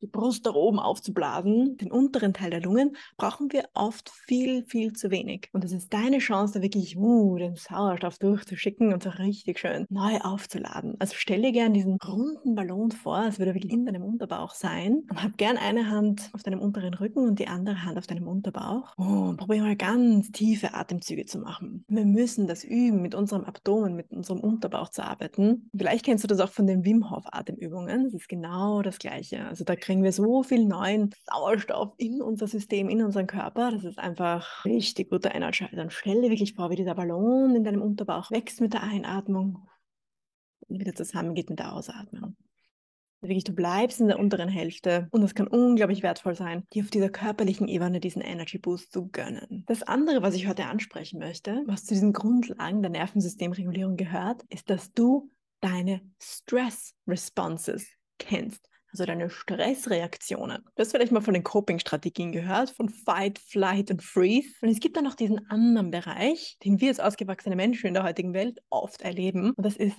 die 0.00 0.06
Brust 0.06 0.44
nach 0.44 0.54
oben 0.54 0.78
aufzublasen. 0.78 1.76
Den 1.76 1.90
unteren 1.90 2.34
Teil 2.34 2.50
der 2.50 2.60
Lungen 2.60 2.96
brauchen 3.16 3.52
wir 3.52 3.68
oft 3.74 4.10
viel, 4.10 4.64
viel 4.66 4.92
zu 4.92 5.10
wenig. 5.10 5.48
Und 5.52 5.64
das 5.64 5.72
ist 5.72 5.92
deine 5.92 6.18
Chance, 6.18 6.54
da 6.54 6.62
wirklich 6.62 6.96
uh, 6.96 7.36
den 7.36 7.56
Sauerstoff 7.56 8.18
durchzuschicken 8.18 8.92
und 8.92 9.02
so 9.02 9.10
richtig 9.10 9.58
schön 9.58 9.86
neu 9.90 10.18
aufzuladen. 10.20 10.96
Also 10.98 11.14
stell 11.16 11.42
dir 11.42 11.52
gerne 11.52 11.74
diesen 11.74 11.96
runden 11.96 12.54
Ballon 12.54 12.92
vor, 12.92 13.16
als 13.16 13.38
würde 13.38 13.52
er 13.52 13.54
wirklich 13.54 13.72
in 13.72 13.86
deinem 13.86 14.04
Unterbauch 14.04 14.54
sein 14.54 15.02
und 15.10 15.22
hab 15.22 15.36
gern 15.36 15.56
eine 15.56 15.88
Hand 15.88 16.30
auf 16.32 16.42
deinem 16.42 16.60
unteren 16.60 16.94
Rücken 16.94 17.26
und 17.26 17.38
die 17.38 17.48
andere 17.48 17.84
Hand 17.84 17.98
auf 17.98 18.06
deinem 18.06 18.28
Unterbauch. 18.28 18.94
Oh, 18.96 19.30
und 19.30 19.36
probier 19.36 19.62
mal 19.62 19.76
ganz 19.76 20.30
tiefe 20.30 20.74
Atemzüge 20.74 21.26
zu 21.26 21.38
machen. 21.38 21.84
Wir 21.88 22.04
müssen 22.04 22.46
das 22.46 22.64
üben 22.64 23.02
mit 23.02 23.14
uns 23.14 23.31
unserem 23.32 23.44
Abdomen, 23.44 23.96
mit 23.96 24.10
unserem 24.10 24.40
Unterbauch 24.40 24.90
zu 24.90 25.02
arbeiten. 25.02 25.70
Vielleicht 25.74 26.04
kennst 26.04 26.24
du 26.24 26.28
das 26.28 26.40
auch 26.40 26.50
von 26.50 26.66
den 26.66 26.84
Wim 26.84 27.10
Hof 27.10 27.24
Atemübungen. 27.32 28.04
Das 28.04 28.14
ist 28.14 28.28
genau 28.28 28.82
das 28.82 28.98
Gleiche. 28.98 29.46
Also 29.46 29.64
da 29.64 29.74
kriegen 29.74 30.02
wir 30.02 30.12
so 30.12 30.42
viel 30.42 30.66
neuen 30.66 31.10
Sauerstoff 31.24 31.94
in 31.96 32.20
unser 32.20 32.46
System, 32.46 32.88
in 32.88 33.02
unseren 33.02 33.26
Körper. 33.26 33.70
Das 33.70 33.84
ist 33.84 33.98
einfach 33.98 34.64
richtig 34.64 35.10
guter 35.10 35.34
Energizer. 35.34 35.74
Dann 35.74 35.90
stell 35.90 36.20
dir 36.20 36.30
wirklich 36.30 36.54
vor, 36.54 36.70
wie 36.70 36.76
dieser 36.76 36.94
Ballon 36.94 37.56
in 37.56 37.64
deinem 37.64 37.82
Unterbauch 37.82 38.30
wächst 38.30 38.60
mit 38.60 38.74
der 38.74 38.82
Einatmung 38.82 39.66
und 40.68 40.78
wieder 40.78 40.94
zusammengeht 40.94 41.50
mit 41.50 41.58
der 41.58 41.72
Ausatmung. 41.72 42.36
Wirklich, 43.22 43.44
du 43.44 43.52
bleibst 43.52 44.00
in 44.00 44.08
der 44.08 44.18
unteren 44.18 44.48
Hälfte 44.48 45.06
und 45.12 45.22
es 45.22 45.36
kann 45.36 45.46
unglaublich 45.46 46.02
wertvoll 46.02 46.34
sein, 46.34 46.64
dir 46.72 46.82
auf 46.82 46.90
dieser 46.90 47.08
körperlichen 47.08 47.68
Ebene 47.68 48.00
diesen 48.00 48.20
Energy 48.20 48.58
Boost 48.58 48.92
zu 48.92 49.06
gönnen. 49.06 49.62
Das 49.68 49.84
andere, 49.84 50.22
was 50.22 50.34
ich 50.34 50.48
heute 50.48 50.66
ansprechen 50.66 51.20
möchte, 51.20 51.62
was 51.66 51.84
zu 51.84 51.94
diesen 51.94 52.12
Grundlagen 52.12 52.82
der 52.82 52.90
Nervensystemregulierung 52.90 53.96
gehört, 53.96 54.42
ist, 54.48 54.68
dass 54.70 54.92
du 54.92 55.30
deine 55.60 56.02
Stress 56.20 56.94
Responses 57.06 57.86
kennst. 58.18 58.68
Also 58.90 59.06
deine 59.06 59.30
Stressreaktionen. 59.30 60.64
Du 60.74 60.80
hast 60.80 60.90
vielleicht 60.90 61.12
mal 61.12 61.22
von 61.22 61.32
den 61.32 61.44
Coping-Strategien 61.44 62.32
gehört, 62.32 62.70
von 62.70 62.90
Fight, 62.90 63.38
Flight 63.38 63.90
und 63.90 64.02
Freeze. 64.02 64.52
Und 64.60 64.68
es 64.68 64.80
gibt 64.80 64.96
dann 64.98 65.04
noch 65.04 65.14
diesen 65.14 65.48
anderen 65.48 65.90
Bereich, 65.90 66.58
den 66.62 66.78
wir 66.80 66.88
als 66.88 67.00
ausgewachsene 67.00 67.56
Menschen 67.56 67.86
in 67.86 67.94
der 67.94 68.02
heutigen 68.02 68.34
Welt 68.34 68.58
oft 68.68 69.00
erleben. 69.00 69.52
Und 69.52 69.64
das 69.64 69.76
ist 69.76 69.96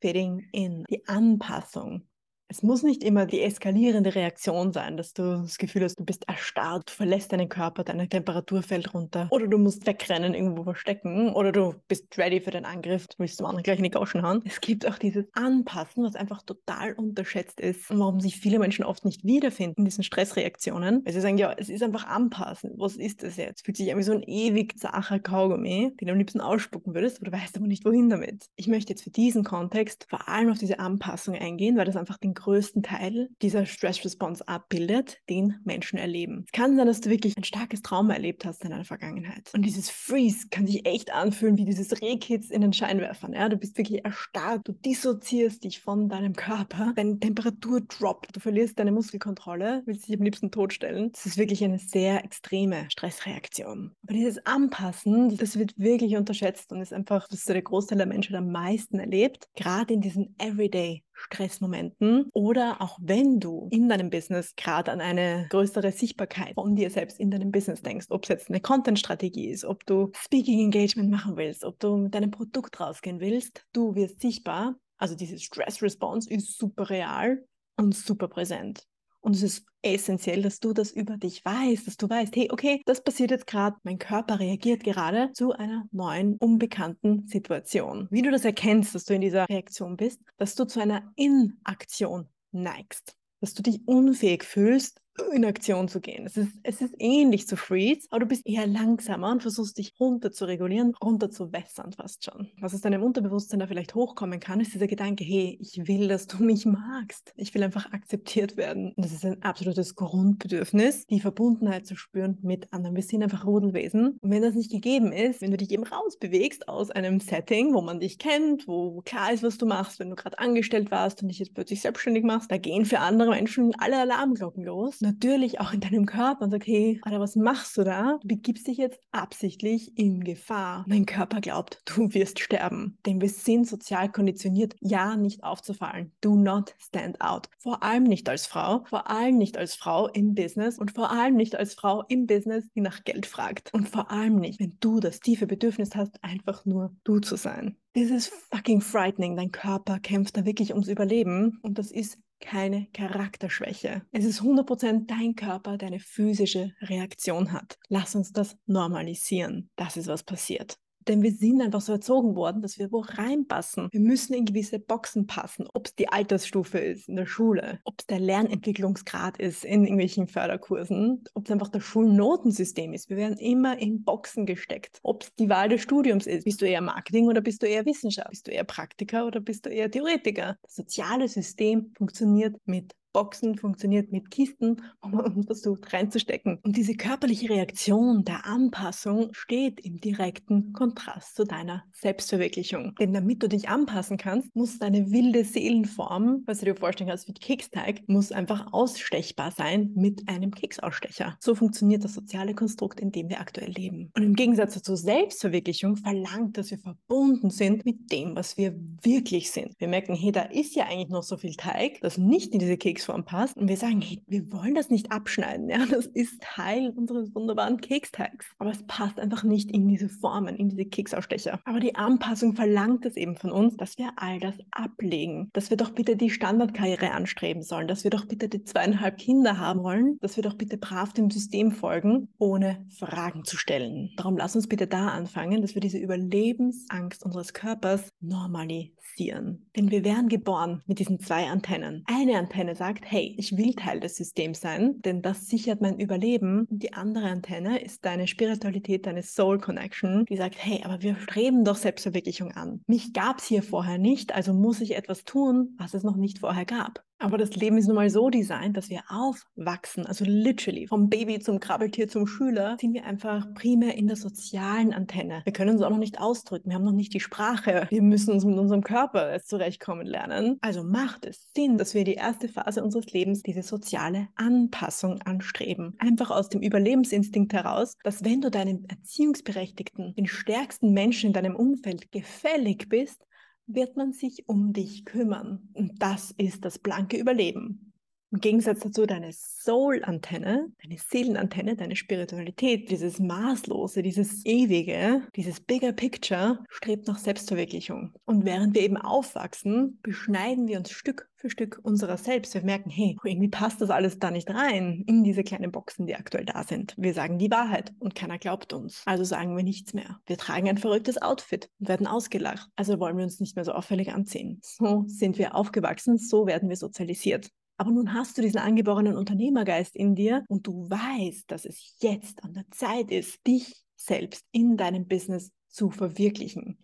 Fitting 0.00 0.46
in, 0.52 0.84
die 0.90 1.06
Anpassung 1.08 2.06
es 2.48 2.62
muss 2.62 2.82
nicht 2.82 3.02
immer 3.02 3.26
die 3.26 3.42
eskalierende 3.42 4.14
Reaktion 4.14 4.72
sein, 4.72 4.96
dass 4.96 5.12
du 5.12 5.42
das 5.42 5.58
Gefühl 5.58 5.84
hast, 5.84 5.98
du 5.98 6.04
bist 6.04 6.28
erstarrt, 6.28 6.90
du 6.90 6.92
verlässt 6.92 7.32
deinen 7.32 7.48
Körper, 7.48 7.84
deine 7.84 8.08
Temperatur 8.08 8.62
fällt 8.62 8.92
runter 8.94 9.28
oder 9.30 9.46
du 9.46 9.58
musst 9.58 9.86
wegrennen, 9.86 10.34
irgendwo 10.34 10.64
verstecken 10.64 11.32
oder 11.32 11.52
du 11.52 11.74
bist 11.88 12.16
ready 12.18 12.40
für 12.40 12.50
den 12.50 12.64
Angriff, 12.64 13.06
du 13.08 13.14
willst 13.18 13.38
zum 13.38 13.46
anderen 13.46 13.62
gleich 13.62 13.78
in 13.78 13.84
die 13.84 13.90
Gauschen 13.90 14.22
hauen. 14.22 14.42
Es 14.44 14.60
gibt 14.60 14.86
auch 14.86 14.98
dieses 14.98 15.24
Anpassen, 15.32 16.04
was 16.04 16.16
einfach 16.16 16.42
total 16.42 16.92
unterschätzt 16.92 17.60
ist 17.60 17.90
und 17.90 17.98
warum 17.98 18.20
sich 18.20 18.36
viele 18.36 18.58
Menschen 18.58 18.84
oft 18.84 19.04
nicht 19.04 19.24
wiederfinden 19.24 19.80
in 19.80 19.84
diesen 19.86 20.04
Stressreaktionen. 20.04 21.04
Weil 21.04 21.12
sie 21.12 21.20
sagen, 21.20 21.38
ja, 21.38 21.52
es 21.56 21.68
ist 21.68 21.82
einfach 21.82 22.06
anpassen. 22.06 22.72
Was 22.76 22.96
ist 22.96 23.22
das 23.22 23.36
jetzt? 23.36 23.64
Fühlt 23.64 23.76
sich 23.76 23.88
irgendwie 23.88 24.04
so 24.04 24.12
ein 24.12 24.22
ewig 24.22 24.78
zacher 24.78 25.18
Kaugummi, 25.18 25.94
den 26.00 26.06
du 26.06 26.12
am 26.12 26.18
liebsten 26.18 26.40
ausspucken 26.40 26.94
würdest, 26.94 27.20
aber 27.20 27.30
du 27.30 27.36
weißt 27.36 27.56
aber 27.56 27.66
nicht, 27.66 27.84
wohin 27.84 28.10
damit. 28.10 28.46
Ich 28.56 28.68
möchte 28.68 28.92
jetzt 28.92 29.02
für 29.02 29.10
diesen 29.10 29.44
Kontext 29.44 30.06
vor 30.08 30.28
allem 30.28 30.50
auf 30.50 30.58
diese 30.58 30.78
Anpassung 30.78 31.34
eingehen, 31.34 31.76
weil 31.76 31.86
das 31.86 31.96
einfach 31.96 32.18
den 32.18 32.34
größten 32.44 32.82
Teil 32.82 33.30
dieser 33.40 33.64
Stress-Response 33.64 34.46
abbildet, 34.46 35.18
den 35.30 35.54
Menschen 35.64 35.98
erleben. 35.98 36.44
Es 36.46 36.52
kann 36.52 36.76
sein, 36.76 36.86
dass 36.86 37.00
du 37.00 37.08
wirklich 37.08 37.36
ein 37.38 37.44
starkes 37.44 37.80
Trauma 37.80 38.12
erlebt 38.12 38.44
hast 38.44 38.62
in 38.64 38.70
deiner 38.70 38.84
Vergangenheit. 38.84 39.50
Und 39.54 39.62
dieses 39.62 39.88
Freeze 39.88 40.48
kann 40.50 40.66
sich 40.66 40.86
echt 40.86 41.10
anfühlen 41.10 41.56
wie 41.56 41.64
dieses 41.64 42.02
Rehkitz 42.02 42.50
in 42.50 42.60
den 42.60 42.74
Scheinwerfern. 42.74 43.32
Ja? 43.32 43.48
Du 43.48 43.56
bist 43.56 43.78
wirklich 43.78 44.04
erstarrt, 44.04 44.68
du 44.68 44.72
dissoziierst 44.72 45.64
dich 45.64 45.80
von 45.80 46.10
deinem 46.10 46.34
Körper, 46.34 46.92
deine 46.94 47.18
Temperatur 47.18 47.80
droppt, 47.80 48.36
du 48.36 48.40
verlierst 48.40 48.78
deine 48.78 48.92
Muskelkontrolle, 48.92 49.82
willst 49.86 50.06
dich 50.06 50.16
am 50.18 50.22
liebsten 50.22 50.50
totstellen. 50.50 51.12
Das 51.12 51.24
ist 51.24 51.38
wirklich 51.38 51.64
eine 51.64 51.78
sehr 51.78 52.24
extreme 52.24 52.90
Stressreaktion. 52.90 53.92
Aber 54.02 54.12
dieses 54.12 54.44
Anpassen, 54.44 55.34
das 55.38 55.58
wird 55.58 55.78
wirklich 55.78 56.16
unterschätzt 56.16 56.72
und 56.72 56.82
ist 56.82 56.92
einfach, 56.92 57.26
dass 57.28 57.44
der 57.44 57.62
Großteil 57.62 57.96
der 57.96 58.06
Menschen 58.06 58.36
am 58.36 58.52
meisten 58.52 58.98
erlebt, 58.98 59.48
gerade 59.56 59.94
in 59.94 60.02
diesen 60.02 60.34
Everyday 60.38 61.02
Stressmomenten 61.14 62.28
oder 62.32 62.80
auch 62.80 62.98
wenn 63.00 63.40
du 63.40 63.68
in 63.70 63.88
deinem 63.88 64.10
Business 64.10 64.54
gerade 64.56 64.92
an 64.92 65.00
eine 65.00 65.46
größere 65.50 65.92
Sichtbarkeit 65.92 66.54
von 66.54 66.74
dir 66.74 66.90
selbst 66.90 67.18
in 67.18 67.30
deinem 67.30 67.50
Business 67.50 67.82
denkst, 67.82 68.06
ob 68.10 68.24
es 68.24 68.28
jetzt 68.28 68.48
eine 68.48 68.60
Content-Strategie 68.60 69.50
ist, 69.50 69.64
ob 69.64 69.86
du 69.86 70.10
Speaking 70.16 70.60
Engagement 70.60 71.10
machen 71.10 71.36
willst, 71.36 71.64
ob 71.64 71.78
du 71.78 71.96
mit 71.96 72.14
deinem 72.14 72.30
Produkt 72.30 72.78
rausgehen 72.80 73.20
willst, 73.20 73.64
du 73.72 73.94
wirst 73.94 74.20
sichtbar. 74.20 74.76
Also 74.98 75.14
diese 75.14 75.38
Stress-Response 75.38 76.30
ist 76.30 76.58
super 76.58 76.90
real 76.90 77.44
und 77.76 77.94
super 77.94 78.28
präsent. 78.28 78.86
Und 79.24 79.36
es 79.36 79.42
ist 79.42 79.66
essentiell, 79.80 80.42
dass 80.42 80.60
du 80.60 80.74
das 80.74 80.90
über 80.90 81.16
dich 81.16 81.42
weißt, 81.42 81.86
dass 81.86 81.96
du 81.96 82.10
weißt, 82.10 82.36
hey, 82.36 82.50
okay, 82.52 82.82
das 82.84 83.02
passiert 83.02 83.30
jetzt 83.30 83.46
gerade, 83.46 83.74
mein 83.82 83.98
Körper 83.98 84.38
reagiert 84.38 84.84
gerade 84.84 85.32
zu 85.32 85.52
einer 85.52 85.88
neuen, 85.92 86.36
unbekannten 86.36 87.26
Situation. 87.26 88.06
Wie 88.10 88.20
du 88.20 88.30
das 88.30 88.44
erkennst, 88.44 88.94
dass 88.94 89.06
du 89.06 89.14
in 89.14 89.22
dieser 89.22 89.48
Reaktion 89.48 89.96
bist, 89.96 90.20
dass 90.36 90.54
du 90.56 90.66
zu 90.66 90.78
einer 90.78 91.10
Inaktion 91.16 92.28
neigst, 92.52 93.16
dass 93.40 93.54
du 93.54 93.62
dich 93.62 93.80
unfähig 93.88 94.44
fühlst, 94.44 95.00
in 95.32 95.44
Aktion 95.44 95.88
zu 95.88 96.00
gehen. 96.00 96.26
Es 96.26 96.36
ist, 96.36 96.52
es 96.62 96.80
ist 96.80 96.94
ähnlich 96.98 97.46
zu 97.46 97.56
Freeze, 97.56 98.06
aber 98.10 98.20
du 98.20 98.26
bist 98.26 98.46
eher 98.46 98.66
langsamer 98.66 99.30
und 99.30 99.42
versuchst 99.42 99.78
dich 99.78 99.94
runter 100.00 100.32
zu 100.32 100.44
regulieren, 100.44 100.94
runter 101.02 101.30
zu 101.30 101.52
wässern 101.52 101.92
fast 101.92 102.24
schon. 102.24 102.48
Was 102.60 102.74
aus 102.74 102.80
deinem 102.80 103.02
Unterbewusstsein 103.02 103.60
da 103.60 103.66
vielleicht 103.66 103.94
hochkommen 103.94 104.40
kann, 104.40 104.60
ist 104.60 104.74
dieser 104.74 104.86
Gedanke, 104.86 105.24
hey, 105.24 105.56
ich 105.60 105.86
will, 105.86 106.08
dass 106.08 106.26
du 106.26 106.42
mich 106.42 106.66
magst. 106.66 107.32
Ich 107.36 107.54
will 107.54 107.62
einfach 107.62 107.92
akzeptiert 107.92 108.56
werden. 108.56 108.92
Und 108.96 109.04
das 109.04 109.12
ist 109.12 109.24
ein 109.24 109.42
absolutes 109.42 109.94
Grundbedürfnis, 109.94 111.06
die 111.06 111.20
Verbundenheit 111.20 111.86
zu 111.86 111.96
spüren 111.96 112.38
mit 112.42 112.72
anderen. 112.72 112.96
Wir 112.96 113.02
sind 113.02 113.22
einfach 113.22 113.46
Rudelwesen. 113.46 114.18
Und 114.20 114.30
wenn 114.30 114.42
das 114.42 114.54
nicht 114.54 114.72
gegeben 114.72 115.12
ist, 115.12 115.40
wenn 115.40 115.50
du 115.50 115.56
dich 115.56 115.70
eben 115.70 115.84
rausbewegst 115.84 116.68
aus 116.68 116.90
einem 116.90 117.20
Setting, 117.20 117.74
wo 117.74 117.82
man 117.82 118.00
dich 118.00 118.18
kennt, 118.18 118.66
wo 118.66 119.00
klar 119.02 119.32
ist, 119.32 119.42
was 119.42 119.58
du 119.58 119.66
machst, 119.66 120.00
wenn 120.00 120.10
du 120.10 120.16
gerade 120.16 120.38
angestellt 120.38 120.90
warst 120.90 121.22
und 121.22 121.28
dich 121.28 121.38
jetzt 121.38 121.54
plötzlich 121.54 121.80
selbstständig 121.80 122.24
machst, 122.24 122.50
da 122.50 122.58
gehen 122.58 122.84
für 122.84 122.98
andere 122.98 123.30
Menschen 123.30 123.74
alle 123.78 123.98
Alarmglocken 123.98 124.64
los 124.64 125.03
natürlich 125.04 125.60
auch 125.60 125.72
in 125.72 125.80
deinem 125.80 126.06
Körper 126.06 126.44
und 126.44 126.50
sagst, 126.50 126.66
hey, 126.66 127.00
Alter, 127.02 127.20
was 127.20 127.36
machst 127.36 127.76
du 127.76 127.84
da? 127.84 128.18
Du 128.22 128.28
begibst 128.28 128.66
dich 128.66 128.78
jetzt 128.78 128.98
absichtlich 129.12 129.96
in 129.96 130.24
Gefahr. 130.24 130.84
Mein 130.88 131.06
Körper 131.06 131.40
glaubt, 131.40 131.82
du 131.84 132.12
wirst 132.14 132.40
sterben. 132.40 132.98
Denn 133.06 133.20
wir 133.20 133.28
sind 133.28 133.68
sozial 133.68 134.10
konditioniert, 134.10 134.74
ja, 134.80 135.16
nicht 135.16 135.44
aufzufallen. 135.44 136.12
Do 136.20 136.34
not 136.34 136.74
stand 136.78 137.20
out. 137.20 137.48
Vor 137.58 137.82
allem 137.82 138.04
nicht 138.04 138.28
als 138.28 138.46
Frau, 138.46 138.84
vor 138.86 139.08
allem 139.08 139.38
nicht 139.38 139.56
als 139.56 139.74
Frau 139.74 140.08
im 140.08 140.34
Business 140.34 140.78
und 140.78 140.90
vor 140.90 141.12
allem 141.12 141.36
nicht 141.36 141.54
als 141.54 141.74
Frau 141.74 142.02
im 142.08 142.26
Business, 142.26 142.68
die 142.74 142.80
nach 142.80 143.04
Geld 143.04 143.26
fragt. 143.26 143.72
Und 143.72 143.88
vor 143.88 144.10
allem 144.10 144.36
nicht, 144.36 144.58
wenn 144.58 144.76
du 144.80 145.00
das 145.00 145.20
tiefe 145.20 145.46
Bedürfnis 145.46 145.94
hast, 145.94 146.22
einfach 146.24 146.64
nur 146.64 146.94
du 147.04 147.20
zu 147.20 147.36
sein. 147.36 147.76
Das 147.94 148.10
ist 148.10 148.32
fucking 148.52 148.80
frightening. 148.80 149.36
Dein 149.36 149.52
Körper 149.52 150.00
kämpft 150.00 150.36
da 150.36 150.44
wirklich 150.44 150.72
ums 150.72 150.88
Überleben 150.88 151.60
und 151.62 151.78
das 151.78 151.92
ist 151.92 152.18
keine 152.40 152.88
Charakterschwäche. 152.92 154.02
Es 154.10 154.24
ist 154.24 154.42
100% 154.42 155.06
dein 155.06 155.34
Körper, 155.34 155.78
der 155.78 155.88
eine 155.88 156.00
physische 156.00 156.72
Reaktion 156.80 157.52
hat. 157.52 157.78
Lass 157.88 158.14
uns 158.14 158.32
das 158.32 158.56
normalisieren. 158.66 159.70
Das 159.76 159.96
ist, 159.96 160.08
was 160.08 160.24
passiert. 160.24 160.78
Denn 161.08 161.22
wir 161.22 161.32
sind 161.32 161.60
einfach 161.60 161.80
so 161.80 161.92
erzogen 161.92 162.34
worden, 162.36 162.62
dass 162.62 162.78
wir 162.78 162.90
wo 162.92 163.00
reinpassen. 163.00 163.88
Wir 163.90 164.00
müssen 164.00 164.34
in 164.34 164.44
gewisse 164.44 164.78
Boxen 164.78 165.26
passen. 165.26 165.66
Ob 165.74 165.86
es 165.86 165.94
die 165.94 166.08
Altersstufe 166.08 166.78
ist 166.78 167.08
in 167.08 167.16
der 167.16 167.26
Schule, 167.26 167.80
ob 167.84 167.94
es 167.98 168.06
der 168.06 168.20
Lernentwicklungsgrad 168.20 169.38
ist 169.38 169.64
in 169.64 169.82
irgendwelchen 169.82 170.26
Förderkursen, 170.26 171.24
ob 171.34 171.44
es 171.44 171.50
einfach 171.50 171.68
das 171.68 171.82
Schulnotensystem 171.82 172.92
ist. 172.92 173.10
Wir 173.10 173.16
werden 173.16 173.38
immer 173.38 173.78
in 173.78 174.04
Boxen 174.04 174.46
gesteckt. 174.46 174.98
Ob 175.02 175.24
es 175.24 175.34
die 175.34 175.48
Wahl 175.48 175.68
des 175.68 175.82
Studiums 175.82 176.26
ist. 176.26 176.44
Bist 176.44 176.62
du 176.62 176.66
eher 176.66 176.80
Marketing 176.80 177.28
oder 177.28 177.40
bist 177.40 177.62
du 177.62 177.66
eher 177.66 177.84
Wissenschaft? 177.86 178.30
Bist 178.30 178.46
du 178.46 178.52
eher 178.52 178.64
Praktiker 178.64 179.26
oder 179.26 179.40
bist 179.40 179.66
du 179.66 179.70
eher 179.70 179.90
Theoretiker? 179.90 180.56
Das 180.62 180.74
soziale 180.74 181.28
System 181.28 181.92
funktioniert 181.96 182.56
mit 182.64 182.94
Boxen 183.14 183.56
funktioniert 183.56 184.12
mit 184.12 184.30
Kisten, 184.30 184.82
wo 185.02 185.16
man 185.16 185.44
versucht 185.44 185.90
reinzustecken. 185.92 186.58
Und 186.62 186.76
diese 186.76 186.94
körperliche 186.94 187.48
Reaktion 187.48 188.24
der 188.24 188.44
Anpassung 188.44 189.32
steht 189.32 189.80
im 189.80 190.00
direkten 190.00 190.74
Kontrast 190.74 191.36
zu 191.36 191.44
deiner 191.44 191.84
Selbstverwirklichung. 191.92 192.94
Denn 192.96 193.14
damit 193.14 193.42
du 193.42 193.48
dich 193.48 193.70
anpassen 193.70 194.18
kannst, 194.18 194.54
muss 194.54 194.78
deine 194.78 195.10
wilde 195.10 195.44
Seelenform, 195.44 196.42
was 196.44 196.58
du 196.58 196.66
dir 196.66 196.74
vorstellen 196.74 197.08
kannst 197.08 197.28
wie 197.28 197.32
Keksteig, 197.32 198.02
muss 198.08 198.32
einfach 198.32 198.72
ausstechbar 198.72 199.52
sein 199.52 199.92
mit 199.94 200.28
einem 200.28 200.50
Keksausstecher. 200.50 201.36
So 201.40 201.54
funktioniert 201.54 202.04
das 202.04 202.14
soziale 202.14 202.54
Konstrukt, 202.54 203.00
in 203.00 203.12
dem 203.12 203.28
wir 203.28 203.40
aktuell 203.40 203.70
leben. 203.70 204.10
Und 204.16 204.24
im 204.24 204.34
Gegensatz 204.34 204.82
zur 204.82 204.96
Selbstverwirklichung 204.96 205.96
verlangt, 205.96 206.58
dass 206.58 206.72
wir 206.72 206.78
verbunden 206.78 207.50
sind 207.50 207.84
mit 207.84 208.10
dem, 208.10 208.34
was 208.34 208.56
wir 208.56 208.74
wirklich 209.02 209.52
sind. 209.52 209.78
Wir 209.78 209.86
merken, 209.86 210.14
hey, 210.16 210.32
da 210.32 210.42
ist 210.42 210.74
ja 210.74 210.86
eigentlich 210.86 211.10
noch 211.10 211.22
so 211.22 211.36
viel 211.36 211.54
Teig, 211.54 212.00
das 212.00 212.18
nicht 212.18 212.52
in 212.52 212.58
diese 212.58 212.76
Keks 212.76 213.03
Keksform 213.04 213.24
passt. 213.24 213.56
Und 213.56 213.68
wir 213.68 213.76
sagen, 213.76 214.00
hey, 214.00 214.22
wir 214.26 214.50
wollen 214.52 214.74
das 214.74 214.88
nicht 214.88 215.12
abschneiden. 215.12 215.68
Ja, 215.68 215.84
das 215.86 216.06
ist 216.06 216.40
Teil 216.40 216.90
unseres 216.96 217.34
wunderbaren 217.34 217.80
Keksteigs. 217.80 218.46
Aber 218.58 218.70
es 218.70 218.82
passt 218.86 219.20
einfach 219.20 219.44
nicht 219.44 219.70
in 219.70 219.86
diese 219.88 220.08
Formen, 220.08 220.56
in 220.56 220.70
diese 220.70 220.86
Keksausstecher. 220.86 221.60
Aber 221.64 221.80
die 221.80 221.94
Anpassung 221.94 222.54
verlangt 222.54 223.04
es 223.04 223.16
eben 223.16 223.36
von 223.36 223.50
uns, 223.50 223.76
dass 223.76 223.98
wir 223.98 224.12
all 224.16 224.38
das 224.38 224.56
ablegen. 224.70 225.50
Dass 225.52 225.70
wir 225.70 225.76
doch 225.76 225.90
bitte 225.90 226.16
die 226.16 226.30
Standardkarriere 226.30 227.10
anstreben 227.10 227.62
sollen. 227.62 227.88
Dass 227.88 228.04
wir 228.04 228.10
doch 228.10 228.24
bitte 228.24 228.48
die 228.48 228.64
zweieinhalb 228.64 229.18
Kinder 229.18 229.58
haben 229.58 229.82
wollen. 229.82 230.18
Dass 230.20 230.36
wir 230.36 230.42
doch 230.42 230.54
bitte 230.54 230.78
brav 230.78 231.12
dem 231.12 231.30
System 231.30 231.72
folgen, 231.72 232.28
ohne 232.38 232.86
Fragen 232.98 233.44
zu 233.44 233.56
stellen. 233.56 234.10
Darum 234.16 234.36
lass 234.36 234.56
uns 234.56 234.66
bitte 234.66 234.86
da 234.86 235.08
anfangen, 235.08 235.60
dass 235.60 235.74
wir 235.74 235.80
diese 235.80 235.98
Überlebensangst 235.98 237.24
unseres 237.24 237.52
Körpers 237.52 238.08
normalisieren. 238.20 239.66
Denn 239.76 239.90
wir 239.90 240.04
werden 240.04 240.28
geboren 240.28 240.82
mit 240.86 240.98
diesen 240.98 241.20
zwei 241.20 241.46
Antennen. 241.48 242.04
Eine 242.06 242.38
Antenne 242.38 242.74
sagt, 242.76 242.93
sagt, 242.94 243.10
hey, 243.10 243.34
ich 243.38 243.56
will 243.56 243.74
Teil 243.74 243.98
des 243.98 244.16
Systems 244.16 244.60
sein, 244.60 245.00
denn 245.02 245.20
das 245.20 245.46
sichert 245.46 245.80
mein 245.80 245.98
Überleben. 245.98 246.68
Die 246.70 246.92
andere 246.92 247.24
Antenne 247.24 247.80
ist 247.80 248.04
deine 248.04 248.28
Spiritualität, 248.28 249.06
deine 249.06 249.24
Soul 249.24 249.58
Connection, 249.58 250.24
die 250.26 250.36
sagt, 250.36 250.54
hey, 250.58 250.82
aber 250.84 251.02
wir 251.02 251.16
streben 251.16 251.64
doch 251.64 251.74
Selbstverwirklichung 251.74 252.52
an. 252.52 252.82
Mich 252.86 253.12
gab 253.12 253.38
es 253.38 253.46
hier 253.46 253.64
vorher 253.64 253.98
nicht, 253.98 254.32
also 254.32 254.54
muss 254.54 254.80
ich 254.80 254.94
etwas 254.94 255.24
tun, 255.24 255.74
was 255.76 255.94
es 255.94 256.04
noch 256.04 256.16
nicht 256.16 256.38
vorher 256.38 256.64
gab. 256.64 257.02
Aber 257.18 257.38
das 257.38 257.54
Leben 257.56 257.78
ist 257.78 257.86
nun 257.86 257.96
mal 257.96 258.10
so 258.10 258.28
designt, 258.28 258.76
dass 258.76 258.90
wir 258.90 259.02
aufwachsen, 259.08 260.04
also 260.04 260.24
literally 260.26 260.86
vom 260.86 261.08
Baby 261.08 261.38
zum 261.38 261.60
Krabbeltier 261.60 262.08
zum 262.08 262.26
Schüler, 262.26 262.76
sind 262.80 262.92
wir 262.92 263.04
einfach 263.04 263.46
primär 263.54 263.96
in 263.96 264.06
der 264.06 264.16
sozialen 264.16 264.92
Antenne. 264.92 265.42
Wir 265.44 265.52
können 265.52 265.70
uns 265.70 265.82
auch 265.82 265.90
noch 265.90 265.98
nicht 265.98 266.20
ausdrücken, 266.20 266.70
wir 266.70 266.74
haben 266.74 266.84
noch 266.84 266.92
nicht 266.92 267.14
die 267.14 267.20
Sprache. 267.20 267.86
Wir 267.90 268.02
müssen 268.02 268.32
uns 268.32 268.44
mit 268.44 268.58
unserem 268.58 268.82
Körper 268.82 269.40
zurechtkommen 269.42 270.06
lernen. 270.06 270.58
Also 270.60 270.82
macht 270.82 271.24
es 271.24 271.48
Sinn, 271.56 271.78
dass 271.78 271.94
wir 271.94 272.04
die 272.04 272.14
erste 272.14 272.48
Phase 272.48 272.82
unseres 272.82 273.12
Lebens 273.12 273.42
diese 273.42 273.62
soziale 273.62 274.28
Anpassung 274.34 275.22
anstreben. 275.22 275.94
Einfach 275.98 276.30
aus 276.30 276.48
dem 276.48 276.62
Überlebensinstinkt 276.62 277.52
heraus, 277.52 277.96
dass 278.02 278.24
wenn 278.24 278.40
du 278.40 278.50
deinem 278.50 278.84
Erziehungsberechtigten, 278.88 280.14
den 280.14 280.26
stärksten 280.26 280.92
Menschen 280.92 281.28
in 281.28 281.32
deinem 281.32 281.56
Umfeld 281.56 282.10
gefällig 282.12 282.88
bist, 282.88 283.24
wird 283.66 283.96
man 283.96 284.12
sich 284.12 284.48
um 284.48 284.72
dich 284.72 285.04
kümmern. 285.04 285.68
Und 285.72 286.02
das 286.02 286.32
ist 286.32 286.64
das 286.64 286.78
blanke 286.78 287.16
Überleben. 287.16 287.93
Im 288.34 288.40
Gegensatz 288.40 288.80
dazu 288.80 289.06
deine 289.06 289.30
Soul-Antenne, 289.32 290.66
deine 290.82 290.98
Seelenantenne, 290.98 291.76
deine 291.76 291.94
Spiritualität, 291.94 292.90
dieses 292.90 293.20
Maßlose, 293.20 294.02
dieses 294.02 294.44
Ewige, 294.44 295.22
dieses 295.36 295.60
Bigger 295.60 295.92
Picture 295.92 296.58
strebt 296.68 297.06
nach 297.06 297.18
Selbstverwirklichung. 297.18 298.12
Und 298.24 298.44
während 298.44 298.74
wir 298.74 298.82
eben 298.82 298.96
aufwachsen, 298.96 300.00
beschneiden 300.02 300.66
wir 300.66 300.78
uns 300.78 300.90
Stück 300.90 301.30
für 301.36 301.48
Stück 301.48 301.78
unserer 301.84 302.16
selbst. 302.16 302.54
Wir 302.54 302.64
merken, 302.64 302.90
hey, 302.90 303.16
irgendwie 303.22 303.50
passt 303.50 303.80
das 303.80 303.90
alles 303.90 304.18
da 304.18 304.32
nicht 304.32 304.50
rein 304.50 305.04
in 305.06 305.22
diese 305.22 305.44
kleinen 305.44 305.70
Boxen, 305.70 306.08
die 306.08 306.16
aktuell 306.16 306.44
da 306.44 306.64
sind. 306.64 306.92
Wir 306.98 307.14
sagen 307.14 307.38
die 307.38 307.52
Wahrheit 307.52 307.92
und 308.00 308.16
keiner 308.16 308.38
glaubt 308.38 308.72
uns. 308.72 309.02
Also 309.04 309.22
sagen 309.22 309.56
wir 309.56 309.62
nichts 309.62 309.94
mehr. 309.94 310.18
Wir 310.26 310.38
tragen 310.38 310.68
ein 310.68 310.78
verrücktes 310.78 311.22
Outfit 311.22 311.70
und 311.78 311.88
werden 311.88 312.08
ausgelacht. 312.08 312.68
Also 312.74 312.98
wollen 312.98 313.16
wir 313.16 313.22
uns 313.22 313.38
nicht 313.38 313.54
mehr 313.54 313.64
so 313.64 313.70
auffällig 313.70 314.12
anziehen. 314.12 314.58
So 314.60 315.04
sind 315.06 315.38
wir 315.38 315.54
aufgewachsen, 315.54 316.18
so 316.18 316.46
werden 316.46 316.68
wir 316.68 316.76
sozialisiert. 316.76 317.52
Aber 317.76 317.90
nun 317.90 318.14
hast 318.14 318.38
du 318.38 318.42
diesen 318.42 318.58
angeborenen 318.58 319.16
Unternehmergeist 319.16 319.96
in 319.96 320.14
dir 320.14 320.44
und 320.48 320.66
du 320.66 320.88
weißt, 320.88 321.50
dass 321.50 321.64
es 321.64 321.96
jetzt 322.00 322.44
an 322.44 322.54
der 322.54 322.70
Zeit 322.70 323.10
ist, 323.10 323.44
dich 323.46 323.74
selbst 323.96 324.44
in 324.52 324.76
deinem 324.76 325.06
Business 325.06 325.50
zu 325.68 325.90
verwirklichen. 325.90 326.78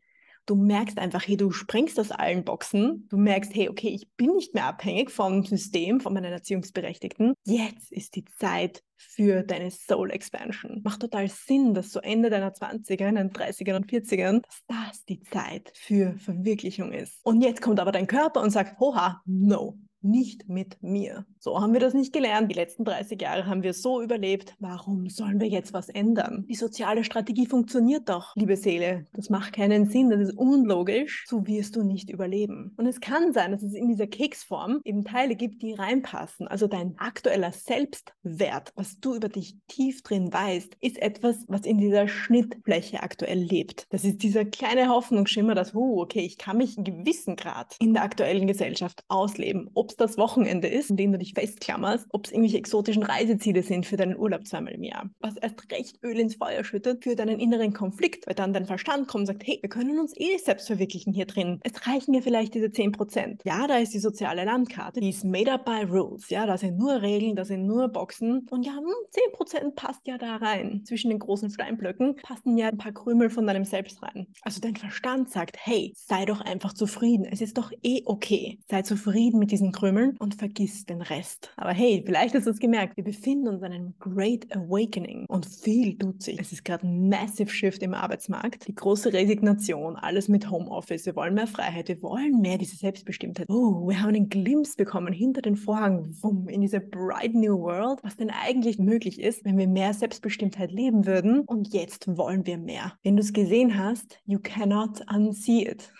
Du 0.46 0.56
merkst 0.56 0.98
einfach, 0.98 1.28
hey, 1.28 1.36
du 1.36 1.52
springst 1.52 2.00
aus 2.00 2.10
allen 2.10 2.44
Boxen. 2.44 3.06
Du 3.08 3.16
merkst, 3.16 3.54
hey, 3.54 3.68
okay, 3.68 3.90
ich 3.90 4.10
bin 4.16 4.34
nicht 4.34 4.52
mehr 4.52 4.64
abhängig 4.64 5.10
vom 5.10 5.44
System, 5.44 6.00
von 6.00 6.12
meinen 6.12 6.32
Erziehungsberechtigten. 6.32 7.34
Jetzt 7.46 7.92
ist 7.92 8.16
die 8.16 8.24
Zeit 8.24 8.82
für 8.96 9.44
deine 9.44 9.70
Soul 9.70 10.10
Expansion. 10.10 10.80
Macht 10.82 11.02
total 11.02 11.28
Sinn, 11.28 11.72
dass 11.72 11.92
so 11.92 12.00
Ende 12.00 12.30
deiner 12.30 12.52
20er, 12.52 13.08
in 13.08 13.14
den 13.14 13.30
30ern 13.30 13.76
und 13.76 13.86
40ern, 13.86 14.42
dass 14.42 14.62
das 14.66 15.04
die 15.04 15.20
Zeit 15.20 15.70
für 15.76 16.16
Verwirklichung 16.18 16.90
ist. 16.90 17.20
Und 17.22 17.42
jetzt 17.42 17.62
kommt 17.62 17.78
aber 17.78 17.92
dein 17.92 18.08
Körper 18.08 18.42
und 18.42 18.50
sagt, 18.50 18.80
hoha, 18.80 19.22
no, 19.26 19.78
nicht 20.02 20.48
mit 20.48 20.82
mir. 20.82 21.26
So 21.38 21.60
haben 21.60 21.72
wir 21.72 21.80
das 21.80 21.94
nicht 21.94 22.12
gelernt. 22.12 22.50
Die 22.50 22.56
letzten 22.56 22.84
30 22.84 23.20
Jahre 23.20 23.46
haben 23.46 23.62
wir 23.62 23.72
so 23.72 24.02
überlebt. 24.02 24.54
Warum 24.58 25.08
sollen 25.08 25.40
wir 25.40 25.48
jetzt 25.48 25.72
was 25.72 25.88
ändern? 25.88 26.44
Die 26.48 26.54
soziale 26.54 27.04
Strategie 27.04 27.46
funktioniert 27.46 28.08
doch, 28.08 28.34
liebe 28.36 28.56
Seele. 28.56 29.06
Das 29.12 29.30
macht 29.30 29.52
keinen 29.52 29.86
Sinn, 29.86 30.10
das 30.10 30.20
ist 30.20 30.36
unlogisch. 30.36 31.24
So 31.26 31.46
wirst 31.46 31.76
du 31.76 31.82
nicht 31.82 32.10
überleben. 32.10 32.74
Und 32.76 32.86
es 32.86 33.00
kann 33.00 33.32
sein, 33.32 33.52
dass 33.52 33.62
es 33.62 33.74
in 33.74 33.88
dieser 33.88 34.06
Keksform 34.06 34.80
eben 34.84 35.04
Teile 35.04 35.36
gibt, 35.36 35.62
die 35.62 35.72
reinpassen. 35.72 36.48
Also 36.48 36.66
dein 36.66 36.98
aktueller 36.98 37.52
Selbstwert, 37.52 38.72
was 38.74 39.00
du 39.00 39.14
über 39.14 39.28
dich 39.28 39.56
tief 39.68 40.02
drin 40.02 40.32
weißt, 40.32 40.76
ist 40.80 40.98
etwas, 41.00 41.44
was 41.48 41.62
in 41.62 41.78
dieser 41.78 42.08
Schnittfläche 42.08 43.02
aktuell 43.02 43.38
lebt. 43.38 43.86
Das 43.90 44.04
ist 44.04 44.22
dieser 44.22 44.44
kleine 44.44 44.88
Hoffnungsschimmer, 44.88 45.54
dass, 45.54 45.74
oh, 45.74 46.02
okay, 46.02 46.20
ich 46.20 46.38
kann 46.38 46.58
mich 46.58 46.76
in 46.76 46.84
gewissen 46.84 47.36
Grad 47.36 47.76
in 47.80 47.94
der 47.94 48.02
aktuellen 48.02 48.46
Gesellschaft 48.46 49.04
ausleben. 49.08 49.70
Ob 49.74 49.89
es 49.90 49.96
das 49.96 50.18
Wochenende 50.18 50.68
ist, 50.68 50.90
in 50.90 50.96
dem 50.96 51.12
du 51.12 51.18
dich 51.18 51.34
festklammerst, 51.34 52.06
ob 52.10 52.26
es 52.26 52.32
irgendwelche 52.32 52.58
exotischen 52.58 53.02
Reiseziele 53.02 53.62
sind 53.62 53.86
für 53.86 53.96
deinen 53.96 54.16
Urlaub 54.16 54.46
zweimal 54.46 54.72
im 54.72 54.82
Jahr. 54.82 55.10
Was 55.20 55.36
erst 55.36 55.70
recht 55.70 56.02
Öl 56.02 56.18
ins 56.18 56.36
Feuer 56.36 56.64
schüttet 56.64 57.04
für 57.04 57.16
deinen 57.16 57.38
inneren 57.40 57.72
Konflikt, 57.72 58.26
weil 58.26 58.34
dann 58.34 58.52
dein 58.52 58.66
Verstand 58.66 59.08
kommt 59.08 59.22
und 59.22 59.26
sagt, 59.26 59.46
hey, 59.46 59.58
wir 59.60 59.68
können 59.68 59.98
uns 59.98 60.16
eh 60.16 60.38
selbst 60.38 60.66
verwirklichen 60.68 61.12
hier 61.12 61.26
drin. 61.26 61.60
Es 61.62 61.86
reichen 61.86 62.12
mir 62.12 62.22
vielleicht 62.22 62.54
diese 62.54 62.66
10%. 62.66 63.40
Ja, 63.44 63.66
da 63.66 63.78
ist 63.78 63.92
die 63.94 63.98
soziale 63.98 64.44
Landkarte, 64.44 65.00
die 65.00 65.10
ist 65.10 65.24
made 65.24 65.52
up 65.52 65.64
by 65.64 65.84
rules. 65.88 66.28
Ja, 66.30 66.46
da 66.46 66.56
sind 66.56 66.78
nur 66.78 67.02
Regeln, 67.02 67.36
da 67.36 67.44
sind 67.44 67.66
nur 67.66 67.88
Boxen. 67.88 68.46
Und 68.50 68.64
ja, 68.64 68.72
10% 68.72 69.60
hm, 69.60 69.74
passt 69.74 70.06
ja 70.06 70.18
da 70.18 70.36
rein. 70.36 70.82
Zwischen 70.84 71.10
den 71.10 71.18
großen 71.18 71.50
Steinblöcken 71.50 72.16
passen 72.22 72.56
ja 72.56 72.68
ein 72.68 72.78
paar 72.78 72.92
Krümel 72.92 73.30
von 73.30 73.46
deinem 73.46 73.64
Selbst 73.64 74.02
rein. 74.02 74.26
Also 74.42 74.60
dein 74.60 74.76
Verstand 74.76 75.30
sagt, 75.30 75.56
hey, 75.58 75.92
sei 75.96 76.24
doch 76.24 76.40
einfach 76.40 76.72
zufrieden. 76.72 77.24
Es 77.24 77.40
ist 77.40 77.58
doch 77.58 77.72
eh 77.82 78.02
okay. 78.04 78.58
Sei 78.68 78.82
zufrieden 78.82 79.38
mit 79.38 79.50
diesen 79.50 79.72
krümeln 79.80 80.14
und 80.18 80.34
vergiss 80.34 80.84
den 80.84 81.00
Rest. 81.00 81.52
Aber 81.56 81.72
hey, 81.72 82.02
vielleicht 82.04 82.34
hast 82.34 82.46
du 82.46 82.50
es 82.50 82.58
gemerkt, 82.58 82.98
wir 82.98 83.04
befinden 83.04 83.48
uns 83.48 83.62
in 83.62 83.72
einem 83.72 83.94
Great 83.98 84.46
Awakening 84.54 85.24
und 85.26 85.46
viel 85.46 85.96
tut 85.96 86.22
sich. 86.22 86.38
Es 86.38 86.52
ist 86.52 86.64
gerade 86.64 86.86
ein 86.86 87.08
Massive 87.08 87.48
Shift 87.48 87.82
im 87.82 87.94
Arbeitsmarkt, 87.94 88.68
die 88.68 88.74
große 88.74 89.12
Resignation, 89.12 89.96
alles 89.96 90.28
mit 90.28 90.50
Homeoffice. 90.50 91.06
Wir 91.06 91.16
wollen 91.16 91.32
mehr 91.32 91.46
Freiheit, 91.46 91.88
wir 91.88 92.02
wollen 92.02 92.42
mehr 92.42 92.58
diese 92.58 92.76
Selbstbestimmtheit. 92.76 93.48
Oh, 93.48 93.88
wir 93.88 94.00
haben 94.00 94.10
einen 94.10 94.28
Glimpse 94.28 94.76
bekommen 94.76 95.14
hinter 95.14 95.40
den 95.40 95.56
Vorhang, 95.56 96.14
wumm, 96.20 96.48
in 96.48 96.60
diese 96.60 96.80
bright 96.80 97.34
new 97.34 97.58
world, 97.58 98.00
was 98.02 98.16
denn 98.16 98.30
eigentlich 98.30 98.78
möglich 98.78 99.18
ist, 99.18 99.46
wenn 99.46 99.56
wir 99.56 99.66
mehr 99.66 99.94
Selbstbestimmtheit 99.94 100.72
leben 100.72 101.06
würden. 101.06 101.40
Und 101.40 101.72
jetzt 101.72 102.06
wollen 102.18 102.44
wir 102.44 102.58
mehr. 102.58 102.92
Wenn 103.02 103.16
du 103.16 103.22
es 103.22 103.32
gesehen 103.32 103.78
hast, 103.78 104.20
you 104.26 104.38
cannot 104.42 105.00
unsee 105.10 105.66
it 105.66 105.90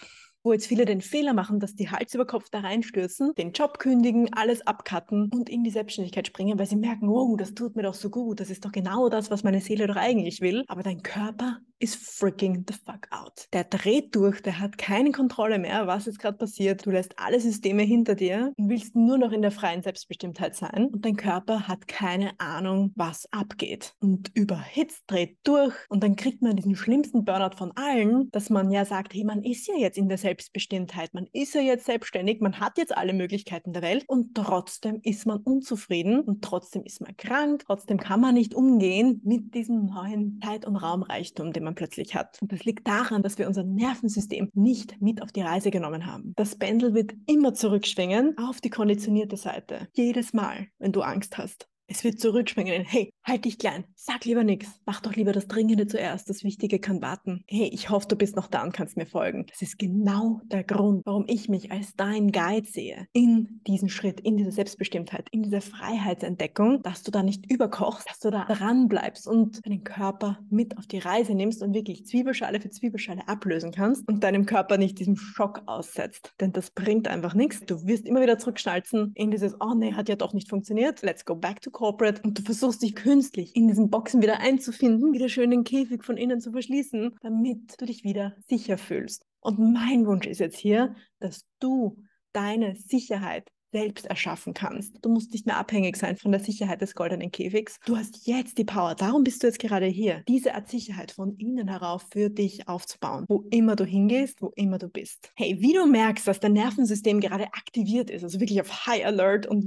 wo 0.43 0.53
jetzt 0.53 0.67
viele 0.67 0.85
den 0.85 1.01
Fehler 1.01 1.35
machen, 1.35 1.61
dass 1.61 1.75
die 1.75 1.91
Hals 1.91 2.15
über 2.15 2.27
Kopf 2.27 2.49
da 2.51 2.61
reinstürzen, 2.61 3.35
den 3.35 3.53
Job 3.53 3.79
kündigen, 3.79 4.33
alles 4.33 4.67
abcutten 4.67 5.31
und 5.33 5.49
in 5.49 5.65
die 5.65 5.71
Selbstständigkeit 5.71 6.27
springen, 6.27 6.59
weil 6.59 6.67
sie 6.67 6.77
merken, 6.77 7.09
oh, 7.09 7.37
das 7.37 7.55
tut 7.55 7.77
mir 7.77 7.83
doch 7.83 7.95
so 7.95 8.11
gut, 8.11 8.41
das 8.41 8.51
ist 8.51 8.65
doch 8.65 8.73
genau 8.73 9.09
das, 9.09 9.31
was 9.31 9.45
meine 9.45 9.61
Seele 9.61 9.87
doch 9.87 9.97
eigentlich 9.97 10.41
will. 10.41 10.65
Aber 10.69 10.83
dein 10.83 11.03
Körper 11.03 11.61
ist 11.81 11.97
freaking 11.97 12.65
the 12.69 12.75
fuck 12.75 13.09
out. 13.11 13.49
Der 13.53 13.65
dreht 13.65 14.15
durch, 14.15 14.43
der 14.43 14.61
hat 14.61 14.77
keine 14.77 15.13
Kontrolle 15.13 15.59
mehr, 15.59 15.87
was 15.87 16.07
jetzt 16.07 16.19
gerade 16.19 16.37
passiert. 16.37 16.85
Du 16.85 16.91
lässt 16.91 17.19
alle 17.19 17.41
Systeme 17.41 17.83
hinter 17.83 18.15
dir 18.15 18.53
und 18.57 18.69
willst 18.69 18.95
nur 18.95 19.17
noch 19.17 19.33
in 19.33 19.41
der 19.41 19.51
freien 19.51 19.83
Selbstbestimmtheit 19.83 20.55
sein. 20.55 20.91
Und 20.93 21.05
dein 21.05 21.17
Körper 21.17 21.67
hat 21.67 21.89
keine 21.89 22.39
Ahnung, 22.39 22.93
was 22.97 23.27
abgeht. 23.33 23.95
Und 24.01 24.31
überhitzt, 24.35 25.05
dreht 25.07 25.39
durch. 25.43 25.75
Und 25.89 26.03
dann 26.03 26.17
kriegt 26.17 26.43
man 26.43 26.55
diesen 26.55 26.77
schlimmsten 26.77 27.25
Burnout 27.25 27.57
von 27.57 27.73
allen, 27.77 28.31
dass 28.31 28.51
man 28.51 28.71
ja 28.71 28.85
sagt, 28.85 29.15
hey, 29.15 29.25
man 29.25 29.43
ist 29.43 29.67
ja 29.67 29.75
jetzt 29.77 29.97
in 29.97 30.09
der 30.09 30.19
Selbstbestimmtheit, 30.19 31.15
man 31.15 31.27
ist 31.33 31.55
ja 31.55 31.63
jetzt 31.63 31.87
selbstständig, 31.87 32.41
man 32.41 32.61
hat 32.61 32.77
jetzt 32.77 32.97
alle 32.97 33.15
Möglichkeiten 33.15 33.73
der 33.73 33.83
Welt. 33.83 34.05
Und 34.07 34.35
trotzdem 34.35 35.01
ist 35.03 35.27
man 35.27 35.39
unzufrieden. 35.39 36.21
Und 36.21 36.43
trotzdem 36.43 36.85
ist 36.85 37.01
man 37.01 37.17
krank, 37.17 37.65
trotzdem 37.67 37.97
kann 37.97 38.21
man 38.21 38.35
nicht 38.35 38.55
umgehen 38.55 39.23
mit 39.25 39.55
diesem 39.55 39.87
neuen 39.87 40.41
Zeit- 40.45 40.67
und 40.67 40.77
Raumreichtum, 40.77 41.55
den 41.55 41.65
man 41.65 41.70
plötzlich 41.75 42.15
hat. 42.15 42.39
Und 42.43 42.53
das 42.53 42.65
liegt 42.65 42.87
daran, 42.87 43.23
dass 43.23 43.39
wir 43.39 43.47
unser 43.47 43.65
Nervensystem 43.65 44.51
nicht 44.55 45.01
mit 45.01 45.23
auf 45.23 45.33
die 45.33 45.43
Reise 45.43 45.71
genommen 45.71 46.07
haben. 46.07 46.33
Das 46.37 46.57
Pendel 46.57 46.95
wird 46.95 47.13
immer 47.27 47.55
zurückschwingen 47.55 48.37
auf 48.39 48.61
die 48.61 48.71
konditionierte 48.71 49.37
Seite. 49.37 49.89
Jedes 49.95 50.33
Mal, 50.33 50.67
wenn 50.79 50.93
du 50.93 51.03
Angst 51.03 51.39
hast. 51.39 51.70
Es 51.93 52.05
wird 52.05 52.21
zurückschwingen 52.21 52.73
in, 52.73 52.85
hey, 52.85 53.13
halt 53.25 53.45
dich 53.45 53.59
klein, 53.59 53.85
sag 53.97 54.25
lieber 54.25 54.45
nichts, 54.45 54.81
mach 54.87 55.01
doch 55.01 55.17
lieber 55.17 55.33
das 55.33 55.49
Dringende 55.49 55.89
zuerst, 55.89 56.31
das 56.31 56.45
Wichtige 56.45 56.79
kann 56.79 57.03
warten. 57.03 57.43
Hey, 57.49 57.69
ich 57.73 57.91
hoffe, 57.91 58.07
du 58.07 58.15
bist 58.15 58.37
noch 58.37 58.47
da 58.47 58.63
und 58.63 58.73
kannst 58.73 58.97
mir 58.97 59.07
folgen. 59.07 59.47
Das 59.51 59.61
ist 59.61 59.77
genau 59.77 60.41
der 60.45 60.63
Grund, 60.63 61.03
warum 61.05 61.25
ich 61.27 61.49
mich 61.49 61.73
als 61.73 61.97
dein 61.97 62.31
Guide 62.31 62.69
sehe 62.69 63.09
in 63.13 63.61
diesen 63.67 63.89
Schritt, 63.89 64.21
in 64.21 64.37
diese 64.37 64.53
Selbstbestimmtheit, 64.53 65.27
in 65.33 65.43
diese 65.43 65.61
Freiheitsentdeckung, 65.61 66.81
dass 66.85 67.03
du 67.03 67.11
da 67.11 67.25
nicht 67.25 67.51
überkochst, 67.51 68.09
dass 68.09 68.21
du 68.21 68.31
da 68.31 68.45
dran 68.45 68.87
bleibst 68.87 69.27
und 69.27 69.67
deinen 69.67 69.83
Körper 69.83 70.39
mit 70.49 70.79
auf 70.79 70.87
die 70.87 70.99
Reise 70.99 71.35
nimmst 71.35 71.61
und 71.61 71.75
wirklich 71.75 72.07
Zwiebelschale 72.07 72.61
für 72.61 72.71
Zwiebelschale 72.71 73.27
ablösen 73.27 73.73
kannst 73.73 74.07
und 74.07 74.23
deinem 74.23 74.47
Körper 74.47 74.79
nicht 74.79 75.01
diesem 75.01 75.17
Schock 75.17 75.63
aussetzt. 75.67 76.35
Denn 76.39 76.53
das 76.53 76.71
bringt 76.71 77.09
einfach 77.09 77.35
nichts. 77.35 77.63
Du 77.67 77.85
wirst 77.89 78.07
immer 78.07 78.23
wieder 78.23 78.39
zurückschnalzen 78.39 79.11
in 79.17 79.33
dieses, 79.33 79.57
oh 79.61 79.75
nee, 79.75 79.95
hat 79.95 80.09
ja 80.09 80.15
doch 80.15 80.35
nicht 80.35 80.49
funktioniert, 80.49 81.03
let's 81.03 81.25
go 81.25 81.35
back 81.35 81.61
to 81.61 81.80
Corporate 81.81 82.21
und 82.21 82.39
du 82.39 82.43
versuchst 82.43 82.83
dich 82.83 82.95
künstlich 82.95 83.57
in 83.57 83.67
diesen 83.67 83.89
Boxen 83.89 84.21
wieder 84.21 84.41
einzufinden, 84.41 85.15
wieder 85.15 85.31
schön 85.31 85.51
den 85.51 85.65
Käfig 85.65 86.05
von 86.05 86.19
innen 86.19 86.39
zu 86.39 86.53
verschließen, 86.53 87.17
damit 87.23 87.81
du 87.81 87.87
dich 87.87 88.05
wieder 88.05 88.37
sicher 88.47 88.77
fühlst. 88.77 89.25
Und 89.41 89.59
mein 89.59 90.05
Wunsch 90.05 90.27
ist 90.27 90.41
jetzt 90.41 90.59
hier, 90.59 90.95
dass 91.21 91.47
du 91.59 91.97
deine 92.35 92.77
Sicherheit 92.77 93.51
selbst 93.73 94.07
erschaffen 94.07 94.55
kannst. 94.55 94.99
Du 95.03 95.11
musst 95.11 95.33
nicht 95.33 95.47
mehr 95.47 95.57
abhängig 95.57 95.97
sein 95.97 96.17
von 96.17 96.33
der 96.33 96.41
Sicherheit 96.41 96.81
des 96.81 96.95
goldenen 96.95 97.31
Käfigs. 97.31 97.79
Du 97.87 97.97
hast 97.97 98.27
jetzt 98.27 98.59
die 98.59 98.65
Power. 98.65 98.95
Darum 98.95 99.25
bist 99.25 99.43
du 99.43 99.47
jetzt 99.47 99.59
gerade 99.59 99.87
hier. 99.87 100.23
Diese 100.29 100.55
Art 100.55 100.69
Sicherheit 100.69 101.13
von 101.13 101.37
innen 101.37 101.69
herauf 101.69 102.07
für 102.13 102.31
dich 102.31 102.69
aufzubauen, 102.69 103.25
wo 103.29 103.45
immer 103.51 103.77
du 103.77 103.85
hingehst, 103.85 104.43
wo 104.43 104.53
immer 104.57 104.79
du 104.79 104.89
bist. 104.89 105.33
Hey, 105.37 105.57
wie 105.61 105.73
du 105.73 105.87
merkst, 105.87 106.27
dass 106.27 106.41
dein 106.41 106.53
Nervensystem 106.53 107.21
gerade 107.21 107.45
aktiviert 107.53 108.11
ist, 108.11 108.25
also 108.25 108.41
wirklich 108.41 108.61
auf 108.61 108.87
High 108.87 109.05
Alert 109.05 109.47
und 109.47 109.65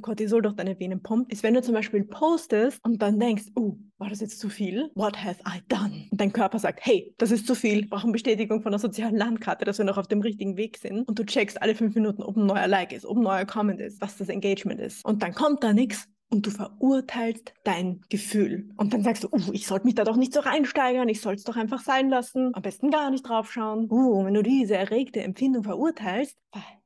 Cortisol 0.00 0.42
durch 0.42 0.54
deine 0.54 0.78
Venen 0.78 1.02
pumpt, 1.02 1.32
ist, 1.32 1.42
wenn 1.42 1.54
du 1.54 1.62
zum 1.62 1.74
Beispiel 1.74 2.04
postest 2.04 2.78
und 2.84 3.00
dann 3.00 3.18
denkst, 3.18 3.44
oh, 3.54 3.76
war 4.02 4.10
das 4.10 4.20
jetzt 4.20 4.40
zu 4.40 4.48
viel? 4.48 4.90
What 4.94 5.22
have 5.22 5.40
I 5.46 5.60
done? 5.68 6.06
Und 6.10 6.20
dein 6.20 6.32
Körper 6.32 6.58
sagt, 6.58 6.80
hey, 6.82 7.14
das 7.18 7.30
ist 7.30 7.46
zu 7.46 7.54
viel, 7.54 7.86
brauchen 7.86 8.10
Bestätigung 8.10 8.60
von 8.60 8.72
der 8.72 8.80
sozialen 8.80 9.16
Landkarte, 9.16 9.64
dass 9.64 9.78
wir 9.78 9.84
noch 9.84 9.96
auf 9.96 10.08
dem 10.08 10.20
richtigen 10.20 10.56
Weg 10.56 10.76
sind. 10.76 11.08
Und 11.08 11.18
du 11.18 11.24
checkst 11.24 11.62
alle 11.62 11.76
fünf 11.76 11.94
Minuten, 11.94 12.22
ob 12.22 12.36
ein 12.36 12.46
neuer 12.46 12.66
Like 12.66 12.92
ist, 12.92 13.06
ob 13.06 13.16
ein 13.16 13.22
neuer 13.22 13.44
Comment 13.44 13.80
ist, 13.80 14.00
was 14.00 14.16
das 14.16 14.28
Engagement 14.28 14.80
ist. 14.80 15.04
Und 15.04 15.22
dann 15.22 15.34
kommt 15.34 15.62
da 15.62 15.72
nichts 15.72 16.08
und 16.30 16.46
du 16.46 16.50
verurteilst 16.50 17.54
dein 17.62 18.00
Gefühl. 18.08 18.70
Und 18.76 18.92
dann 18.92 19.04
sagst 19.04 19.22
du, 19.22 19.28
uh, 19.28 19.52
ich 19.52 19.66
sollte 19.66 19.86
mich 19.86 19.94
da 19.94 20.02
doch 20.02 20.16
nicht 20.16 20.32
so 20.32 20.40
reinsteigern, 20.40 21.08
ich 21.08 21.20
soll 21.20 21.34
es 21.34 21.44
doch 21.44 21.56
einfach 21.56 21.80
sein 21.80 22.08
lassen, 22.08 22.50
am 22.54 22.62
besten 22.62 22.90
gar 22.90 23.10
nicht 23.10 23.28
draufschauen. 23.28 23.88
Uh, 23.88 24.24
wenn 24.24 24.34
du 24.34 24.42
diese 24.42 24.76
erregte 24.76 25.22
Empfindung 25.22 25.62
verurteilst, 25.62 26.36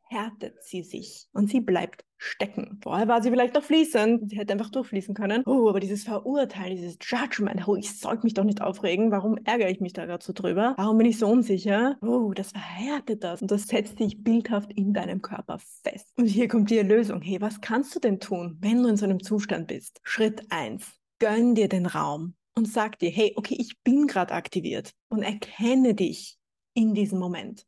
verhärtet 0.08 0.62
sie 0.62 0.82
sich 0.82 1.26
und 1.32 1.50
sie 1.50 1.60
bleibt 1.60 2.04
stecken. 2.18 2.80
Vorher 2.82 3.08
war 3.08 3.22
sie 3.22 3.30
vielleicht 3.30 3.54
noch 3.54 3.62
fließend, 3.62 4.30
sie 4.30 4.38
hätte 4.38 4.52
einfach 4.52 4.70
durchfließen 4.70 5.14
können. 5.14 5.42
Oh, 5.44 5.68
aber 5.68 5.80
dieses 5.80 6.04
Verurteilen, 6.04 6.76
dieses 6.76 6.96
Judgment, 7.02 7.66
oh, 7.68 7.76
ich 7.76 7.98
sollte 7.98 8.24
mich 8.24 8.34
doch 8.34 8.44
nicht 8.44 8.62
aufregen, 8.62 9.10
warum 9.10 9.36
ärgere 9.44 9.70
ich 9.70 9.80
mich 9.80 9.92
da 9.92 10.06
gerade 10.06 10.24
so 10.24 10.32
drüber? 10.32 10.74
Warum 10.78 10.98
bin 10.98 11.06
ich 11.06 11.18
so 11.18 11.26
unsicher? 11.26 11.98
Oh, 12.00 12.32
das 12.32 12.52
verhärtet 12.52 13.22
das 13.22 13.42
und 13.42 13.50
das 13.50 13.66
setzt 13.66 13.98
dich 13.98 14.22
bildhaft 14.22 14.72
in 14.72 14.94
deinem 14.94 15.20
Körper 15.20 15.58
fest. 15.58 16.12
Und 16.16 16.26
hier 16.26 16.48
kommt 16.48 16.70
die 16.70 16.78
Lösung. 16.80 17.20
Hey, 17.20 17.40
was 17.40 17.60
kannst 17.60 17.94
du 17.94 18.00
denn 18.00 18.20
tun, 18.20 18.56
wenn 18.60 18.82
du 18.82 18.88
in 18.88 18.96
so 18.96 19.04
einem 19.04 19.22
Zustand 19.22 19.66
bist? 19.66 20.00
Schritt 20.02 20.42
1. 20.50 20.90
Gönn 21.18 21.54
dir 21.54 21.68
den 21.68 21.86
Raum 21.86 22.34
und 22.54 22.66
sag 22.66 22.98
dir, 22.98 23.10
hey, 23.10 23.34
okay, 23.36 23.56
ich 23.58 23.82
bin 23.82 24.06
gerade 24.06 24.32
aktiviert 24.32 24.92
und 25.08 25.22
erkenne 25.22 25.94
dich 25.94 26.38
in 26.72 26.94
diesem 26.94 27.18
Moment. 27.18 27.66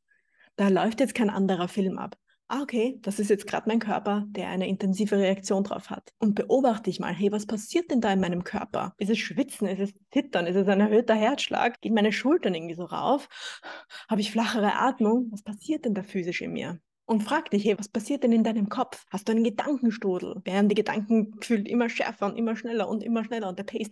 Da 0.56 0.68
läuft 0.68 1.00
jetzt 1.00 1.14
kein 1.14 1.30
anderer 1.30 1.68
Film 1.68 1.98
ab 1.98 2.16
ah, 2.48 2.62
okay, 2.62 2.98
das 3.02 3.18
ist 3.18 3.30
jetzt 3.30 3.46
gerade 3.46 3.68
mein 3.68 3.78
Körper, 3.78 4.24
der 4.28 4.48
eine 4.48 4.66
intensive 4.66 5.16
Reaktion 5.16 5.64
drauf 5.64 5.90
hat. 5.90 6.12
Und 6.18 6.34
beobachte 6.34 6.84
dich 6.84 6.98
mal, 6.98 7.12
hey, 7.12 7.30
was 7.30 7.46
passiert 7.46 7.90
denn 7.90 8.00
da 8.00 8.12
in 8.12 8.20
meinem 8.20 8.44
Körper? 8.44 8.94
Ist 8.98 9.10
es 9.10 9.18
Schwitzen? 9.18 9.68
Ist 9.68 9.80
es 9.80 9.94
Zittern? 10.10 10.46
Ist 10.46 10.56
es 10.56 10.68
ein 10.68 10.80
erhöhter 10.80 11.14
Herzschlag? 11.14 11.80
Gehen 11.80 11.94
meine 11.94 12.12
Schultern 12.12 12.54
irgendwie 12.54 12.74
so 12.74 12.84
rauf? 12.84 13.28
Habe 14.08 14.20
ich 14.20 14.32
flachere 14.32 14.74
Atmung? 14.74 15.28
Was 15.30 15.42
passiert 15.42 15.84
denn 15.84 15.94
da 15.94 16.02
physisch 16.02 16.40
in 16.40 16.52
mir? 16.52 16.80
Und 17.04 17.22
frag 17.22 17.50
dich, 17.50 17.64
hey, 17.64 17.78
was 17.78 17.88
passiert 17.88 18.22
denn 18.22 18.32
in 18.32 18.44
deinem 18.44 18.68
Kopf? 18.68 19.06
Hast 19.10 19.28
du 19.28 19.32
einen 19.32 19.44
Gedankenstrudel? 19.44 20.42
Werden 20.44 20.68
die 20.68 20.74
Gedanken 20.74 21.38
gefühlt 21.38 21.66
immer 21.66 21.88
schärfer 21.88 22.26
und 22.26 22.36
immer 22.36 22.54
schneller 22.54 22.86
und 22.86 23.02
immer 23.02 23.24
schneller 23.24 23.48
und 23.48 23.58
der 23.58 23.64
Pace 23.64 23.88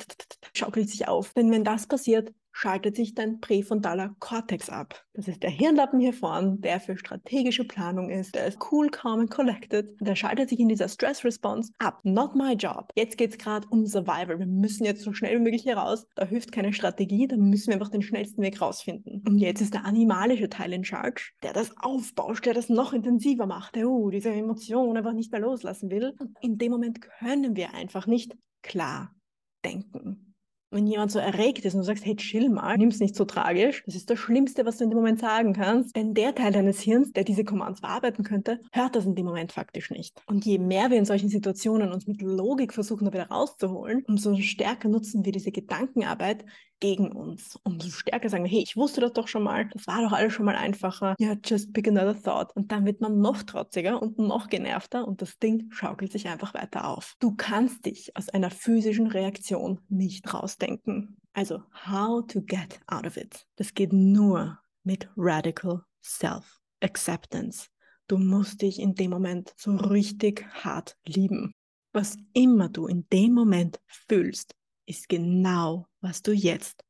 schaukelt 0.52 0.90
sich 0.90 1.08
auf? 1.08 1.32
Denn 1.32 1.50
wenn 1.50 1.64
das 1.64 1.86
passiert, 1.86 2.34
schaltet 2.56 2.96
sich 2.96 3.14
dein 3.14 3.38
präfrontaler 3.40 4.16
Kortex 4.18 4.70
ab. 4.70 5.04
Das 5.12 5.28
ist 5.28 5.42
der 5.42 5.50
Hirnlappen 5.50 6.00
hier 6.00 6.14
vorne, 6.14 6.56
der 6.58 6.80
für 6.80 6.96
strategische 6.96 7.64
Planung 7.64 8.08
ist. 8.08 8.34
Der 8.34 8.46
ist 8.46 8.58
cool, 8.72 8.88
calm 8.88 9.20
and 9.20 9.30
collected. 9.30 9.94
Der 10.00 10.16
schaltet 10.16 10.48
sich 10.48 10.58
in 10.58 10.68
dieser 10.70 10.88
Stress 10.88 11.22
Response 11.22 11.70
ab. 11.78 12.00
Not 12.04 12.34
my 12.34 12.54
job. 12.54 12.88
Jetzt 12.94 13.18
geht 13.18 13.32
es 13.32 13.38
gerade 13.38 13.68
um 13.68 13.84
Survival. 13.84 14.38
Wir 14.38 14.46
müssen 14.46 14.86
jetzt 14.86 15.02
so 15.02 15.12
schnell 15.12 15.38
wie 15.38 15.42
möglich 15.42 15.64
hier 15.64 15.76
raus. 15.76 16.06
Da 16.14 16.24
hilft 16.24 16.50
keine 16.50 16.72
Strategie, 16.72 17.28
da 17.28 17.36
müssen 17.36 17.66
wir 17.68 17.74
einfach 17.74 17.90
den 17.90 18.00
schnellsten 18.00 18.40
Weg 18.40 18.58
rausfinden. 18.62 19.22
Und 19.28 19.36
jetzt 19.36 19.60
ist 19.60 19.74
der 19.74 19.84
animalische 19.84 20.48
Teil 20.48 20.72
in 20.72 20.84
Charge, 20.84 21.32
der 21.42 21.52
das 21.52 21.76
aufbauscht, 21.76 22.46
der 22.46 22.54
das 22.54 22.70
noch 22.70 22.94
intensiver 22.94 23.44
macht, 23.44 23.74
der 23.74 23.86
uh, 23.86 24.08
diese 24.08 24.30
Emotion 24.30 24.96
einfach 24.96 25.12
nicht 25.12 25.30
mehr 25.30 25.42
loslassen 25.42 25.90
will. 25.90 26.14
Und 26.18 26.34
in 26.40 26.56
dem 26.56 26.72
Moment 26.72 27.02
können 27.02 27.54
wir 27.54 27.74
einfach 27.74 28.06
nicht 28.06 28.34
klar 28.62 29.14
denken 29.62 30.25
wenn 30.70 30.86
jemand 30.86 31.10
so 31.10 31.18
erregt 31.18 31.64
ist 31.64 31.74
und 31.74 31.80
du 31.80 31.84
sagst, 31.84 32.04
hey, 32.04 32.16
chill 32.16 32.48
mal, 32.48 32.76
nimm 32.76 32.88
es 32.88 33.00
nicht 33.00 33.14
so 33.14 33.24
tragisch, 33.24 33.82
das 33.86 33.94
ist 33.94 34.10
das 34.10 34.18
Schlimmste, 34.18 34.66
was 34.66 34.78
du 34.78 34.84
in 34.84 34.90
dem 34.90 34.98
Moment 34.98 35.20
sagen 35.20 35.52
kannst. 35.52 35.94
Denn 35.96 36.14
der 36.14 36.34
Teil 36.34 36.52
deines 36.52 36.80
Hirns, 36.80 37.12
der 37.12 37.24
diese 37.24 37.44
Commands 37.44 37.80
verarbeiten 37.80 38.24
könnte, 38.24 38.60
hört 38.72 38.96
das 38.96 39.06
in 39.06 39.14
dem 39.14 39.26
Moment 39.26 39.52
faktisch 39.52 39.90
nicht. 39.90 40.20
Und 40.26 40.44
je 40.44 40.58
mehr 40.58 40.90
wir 40.90 40.98
in 40.98 41.04
solchen 41.04 41.28
Situationen 41.28 41.92
uns 41.92 42.06
mit 42.06 42.20
Logik 42.20 42.74
versuchen, 42.74 43.04
da 43.04 43.12
wieder 43.12 43.28
rauszuholen, 43.28 44.04
umso 44.06 44.36
stärker 44.36 44.88
nutzen 44.88 45.24
wir 45.24 45.32
diese 45.32 45.52
Gedankenarbeit, 45.52 46.44
gegen 46.80 47.12
uns. 47.12 47.58
Umso 47.64 47.88
stärker 47.88 48.28
sagen 48.28 48.44
wir, 48.44 48.50
hey, 48.50 48.62
ich 48.62 48.76
wusste 48.76 49.00
das 49.00 49.12
doch 49.12 49.28
schon 49.28 49.42
mal, 49.42 49.68
das 49.72 49.86
war 49.86 50.02
doch 50.02 50.12
alles 50.12 50.32
schon 50.32 50.46
mal 50.46 50.56
einfacher. 50.56 51.14
Ja, 51.18 51.34
just 51.44 51.72
pick 51.72 51.88
another 51.88 52.20
thought. 52.20 52.54
Und 52.54 52.72
dann 52.72 52.84
wird 52.84 53.00
man 53.00 53.18
noch 53.18 53.42
trotziger 53.42 54.00
und 54.00 54.18
noch 54.18 54.48
genervter 54.48 55.06
und 55.06 55.22
das 55.22 55.38
Ding 55.38 55.70
schaukelt 55.70 56.12
sich 56.12 56.28
einfach 56.28 56.54
weiter 56.54 56.88
auf. 56.88 57.14
Du 57.20 57.34
kannst 57.34 57.86
dich 57.86 58.16
aus 58.16 58.28
einer 58.28 58.50
physischen 58.50 59.06
Reaktion 59.06 59.80
nicht 59.88 60.32
rausdenken. 60.32 61.16
Also, 61.32 61.62
how 61.86 62.26
to 62.26 62.40
get 62.40 62.80
out 62.86 63.06
of 63.06 63.16
it. 63.16 63.46
Das 63.56 63.74
geht 63.74 63.92
nur 63.92 64.58
mit 64.84 65.08
radical 65.16 65.82
self-acceptance. 66.02 67.68
Du 68.08 68.18
musst 68.18 68.62
dich 68.62 68.80
in 68.80 68.94
dem 68.94 69.10
Moment 69.10 69.52
so 69.56 69.74
richtig 69.76 70.46
hart 70.52 70.96
lieben. 71.04 71.52
Was 71.92 72.16
immer 72.34 72.68
du 72.68 72.86
in 72.86 73.06
dem 73.12 73.32
Moment 73.32 73.80
fühlst, 73.86 74.54
ist 74.86 75.08
genau, 75.08 75.86
was 76.00 76.22
du 76.22 76.32
jetzt 76.32 76.82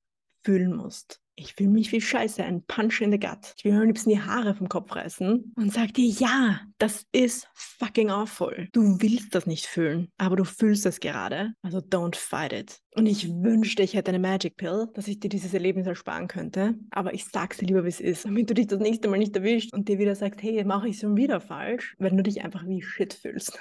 fühlen 0.45 0.77
musst. 0.77 1.21
Ich 1.39 1.53
fühle 1.53 1.69
mich 1.69 1.93
wie 1.93 2.01
Scheiße, 2.01 2.43
ein 2.43 2.63
Punch 2.63 3.03
in 3.03 3.13
the 3.13 3.19
gut. 3.19 3.53
Ich 3.59 3.65
will 3.65 3.73
mir 3.73 3.81
am 3.83 3.87
liebsten 3.89 4.09
die 4.09 4.23
Haare 4.23 4.55
vom 4.55 4.71
Kopf 4.71 4.97
reißen 4.97 5.53
und 5.55 5.73
sag 5.73 5.93
dir, 5.93 6.09
ja, 6.09 6.61
das 6.79 7.05
ist 7.13 7.47
fucking 7.53 8.11
awful. 8.11 8.69
Du 8.73 9.03
willst 9.03 9.35
das 9.35 9.45
nicht 9.45 9.67
fühlen, 9.67 10.09
aber 10.17 10.37
du 10.37 10.45
fühlst 10.45 10.87
es 10.87 10.99
gerade. 10.99 11.53
Also 11.61 11.79
don't 11.79 12.17
fight 12.17 12.55
it. 12.55 12.81
Und 12.95 13.05
ich 13.05 13.29
wünschte, 13.29 13.83
ich 13.83 13.93
hätte 13.93 14.13
eine 14.13 14.19
Magic 14.19 14.57
Pill, 14.57 14.89
dass 14.95 15.09
ich 15.09 15.21
dir 15.21 15.29
dieses 15.29 15.53
Erlebnis 15.53 15.87
ersparen 15.87 16.27
könnte. 16.27 16.79
Aber 16.91 17.13
ich 17.13 17.27
sag's 17.27 17.59
dir 17.59 17.67
lieber, 17.67 17.85
wie 17.85 17.89
es 17.89 18.01
ist, 18.01 18.25
damit 18.25 18.49
du 18.49 18.55
dich 18.55 18.69
das 18.69 18.81
nächste 18.81 19.09
Mal 19.09 19.19
nicht 19.19 19.37
erwischt 19.37 19.75
und 19.75 19.91
dir 19.91 19.99
wieder 19.99 20.15
sagst, 20.15 20.43
hey, 20.43 20.65
mache 20.65 20.89
ich 20.89 21.01
schon 21.01 21.19
wieder 21.19 21.43
falsch, 21.43 21.97
wenn 21.99 22.17
du 22.17 22.23
dich 22.23 22.43
einfach 22.43 22.67
wie 22.67 22.81
Shit 22.81 23.13
fühlst. 23.13 23.59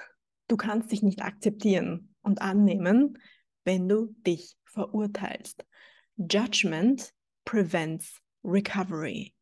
Du 0.48 0.56
kannst 0.56 0.94
dich 0.94 1.04
nicht 1.04 1.24
akzeptieren 1.24 2.16
und 2.22 2.42
annehmen, 2.42 3.18
wenn 3.66 3.90
du 3.90 4.16
dich 4.26 4.56
verurteilst. 4.64 5.66
Judgment 6.18 7.14
prevents 7.44 8.22
recovery. 8.44 9.34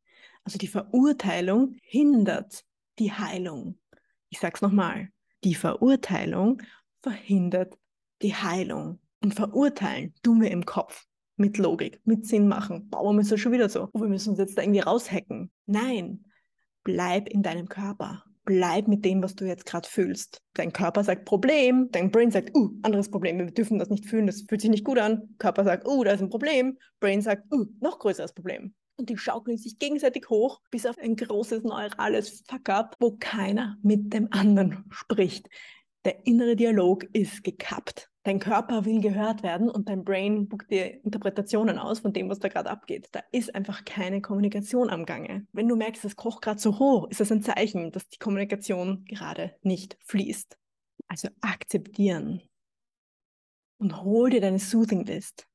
Also 0.43 0.57
die 0.57 0.67
Verurteilung 0.67 1.75
hindert 1.83 2.65
die 2.99 3.11
Heilung. 3.11 3.79
Ich 4.29 4.39
sage 4.39 4.55
es 4.55 4.61
nochmal. 4.61 5.09
Die 5.43 5.55
Verurteilung 5.55 6.61
verhindert 7.01 7.77
die 8.21 8.33
Heilung. 8.33 8.99
Und 9.21 9.35
verurteilen 9.35 10.13
tun 10.23 10.41
wir 10.41 10.51
im 10.51 10.65
Kopf. 10.65 11.05
Mit 11.35 11.57
Logik, 11.57 11.99
mit 12.05 12.27
Sinn 12.27 12.47
machen. 12.47 12.89
Wir 12.91 13.19
es 13.21 13.29
ja 13.31 13.37
schon 13.37 13.53
wieder 13.53 13.67
so. 13.67 13.89
Oh, 13.93 14.01
wir 14.01 14.07
müssen 14.07 14.29
uns 14.31 14.39
jetzt 14.39 14.55
da 14.55 14.61
irgendwie 14.61 14.81
raushacken. 14.81 15.51
Nein, 15.65 16.25
bleib 16.83 17.27
in 17.27 17.41
deinem 17.41 17.67
Körper 17.67 18.23
bleib 18.45 18.87
mit 18.87 19.05
dem, 19.05 19.21
was 19.21 19.35
du 19.35 19.45
jetzt 19.45 19.65
gerade 19.65 19.87
fühlst. 19.87 20.41
Dein 20.53 20.73
Körper 20.73 21.03
sagt 21.03 21.25
Problem, 21.25 21.89
dein 21.91 22.11
Brain 22.11 22.31
sagt, 22.31 22.55
uh, 22.55 22.71
anderes 22.81 23.09
Problem, 23.09 23.37
wir 23.39 23.51
dürfen 23.51 23.79
das 23.79 23.89
nicht 23.89 24.05
fühlen, 24.05 24.27
das 24.27 24.43
fühlt 24.47 24.61
sich 24.61 24.69
nicht 24.69 24.83
gut 24.83 24.99
an. 24.99 25.35
Körper 25.37 25.63
sagt, 25.63 25.87
uh, 25.87 26.03
da 26.03 26.11
ist 26.11 26.21
ein 26.21 26.29
Problem. 26.29 26.77
Brain 26.99 27.21
sagt, 27.21 27.51
uh, 27.53 27.65
noch 27.79 27.99
größeres 27.99 28.33
Problem. 28.33 28.73
Und 28.95 29.09
die 29.09 29.17
schaukeln 29.17 29.57
sich 29.57 29.79
gegenseitig 29.79 30.29
hoch 30.29 30.61
bis 30.69 30.85
auf 30.85 30.97
ein 30.97 31.15
großes 31.15 31.63
neurales 31.63 32.43
Fuck-up, 32.47 32.95
wo 32.99 33.17
keiner 33.19 33.77
mit 33.81 34.13
dem 34.13 34.27
anderen 34.31 34.85
spricht. 34.91 35.49
Der 36.05 36.27
innere 36.27 36.55
Dialog 36.55 37.05
ist 37.13 37.43
gekappt. 37.43 38.09
Dein 38.23 38.39
Körper 38.39 38.85
will 38.85 39.01
gehört 39.01 39.43
werden 39.43 39.69
und 39.69 39.89
dein 39.89 40.05
Brain 40.05 40.47
buckt 40.47 40.71
dir 40.71 41.03
Interpretationen 41.03 41.77
aus 41.77 41.99
von 41.99 42.13
dem, 42.13 42.29
was 42.29 42.39
da 42.39 42.47
gerade 42.47 42.69
abgeht. 42.69 43.09
Da 43.11 43.21
ist 43.31 43.53
einfach 43.53 43.83
keine 43.83 44.21
Kommunikation 44.21 44.89
am 44.89 45.05
Gange. 45.05 45.45
Wenn 45.51 45.67
du 45.67 45.75
merkst, 45.75 46.05
es 46.05 46.15
kocht 46.15 46.41
gerade 46.41 46.59
so 46.59 46.79
hoch, 46.79 47.09
ist 47.09 47.19
das 47.19 47.31
ein 47.31 47.41
Zeichen, 47.41 47.91
dass 47.91 48.07
die 48.07 48.19
Kommunikation 48.19 49.03
gerade 49.05 49.55
nicht 49.61 49.97
fließt. 50.05 50.57
Also 51.09 51.27
akzeptieren. 51.41 52.41
Und 53.77 54.01
hol 54.03 54.29
dir 54.29 54.39
deine 54.39 54.59
Soothing 54.59 55.03
List 55.03 55.45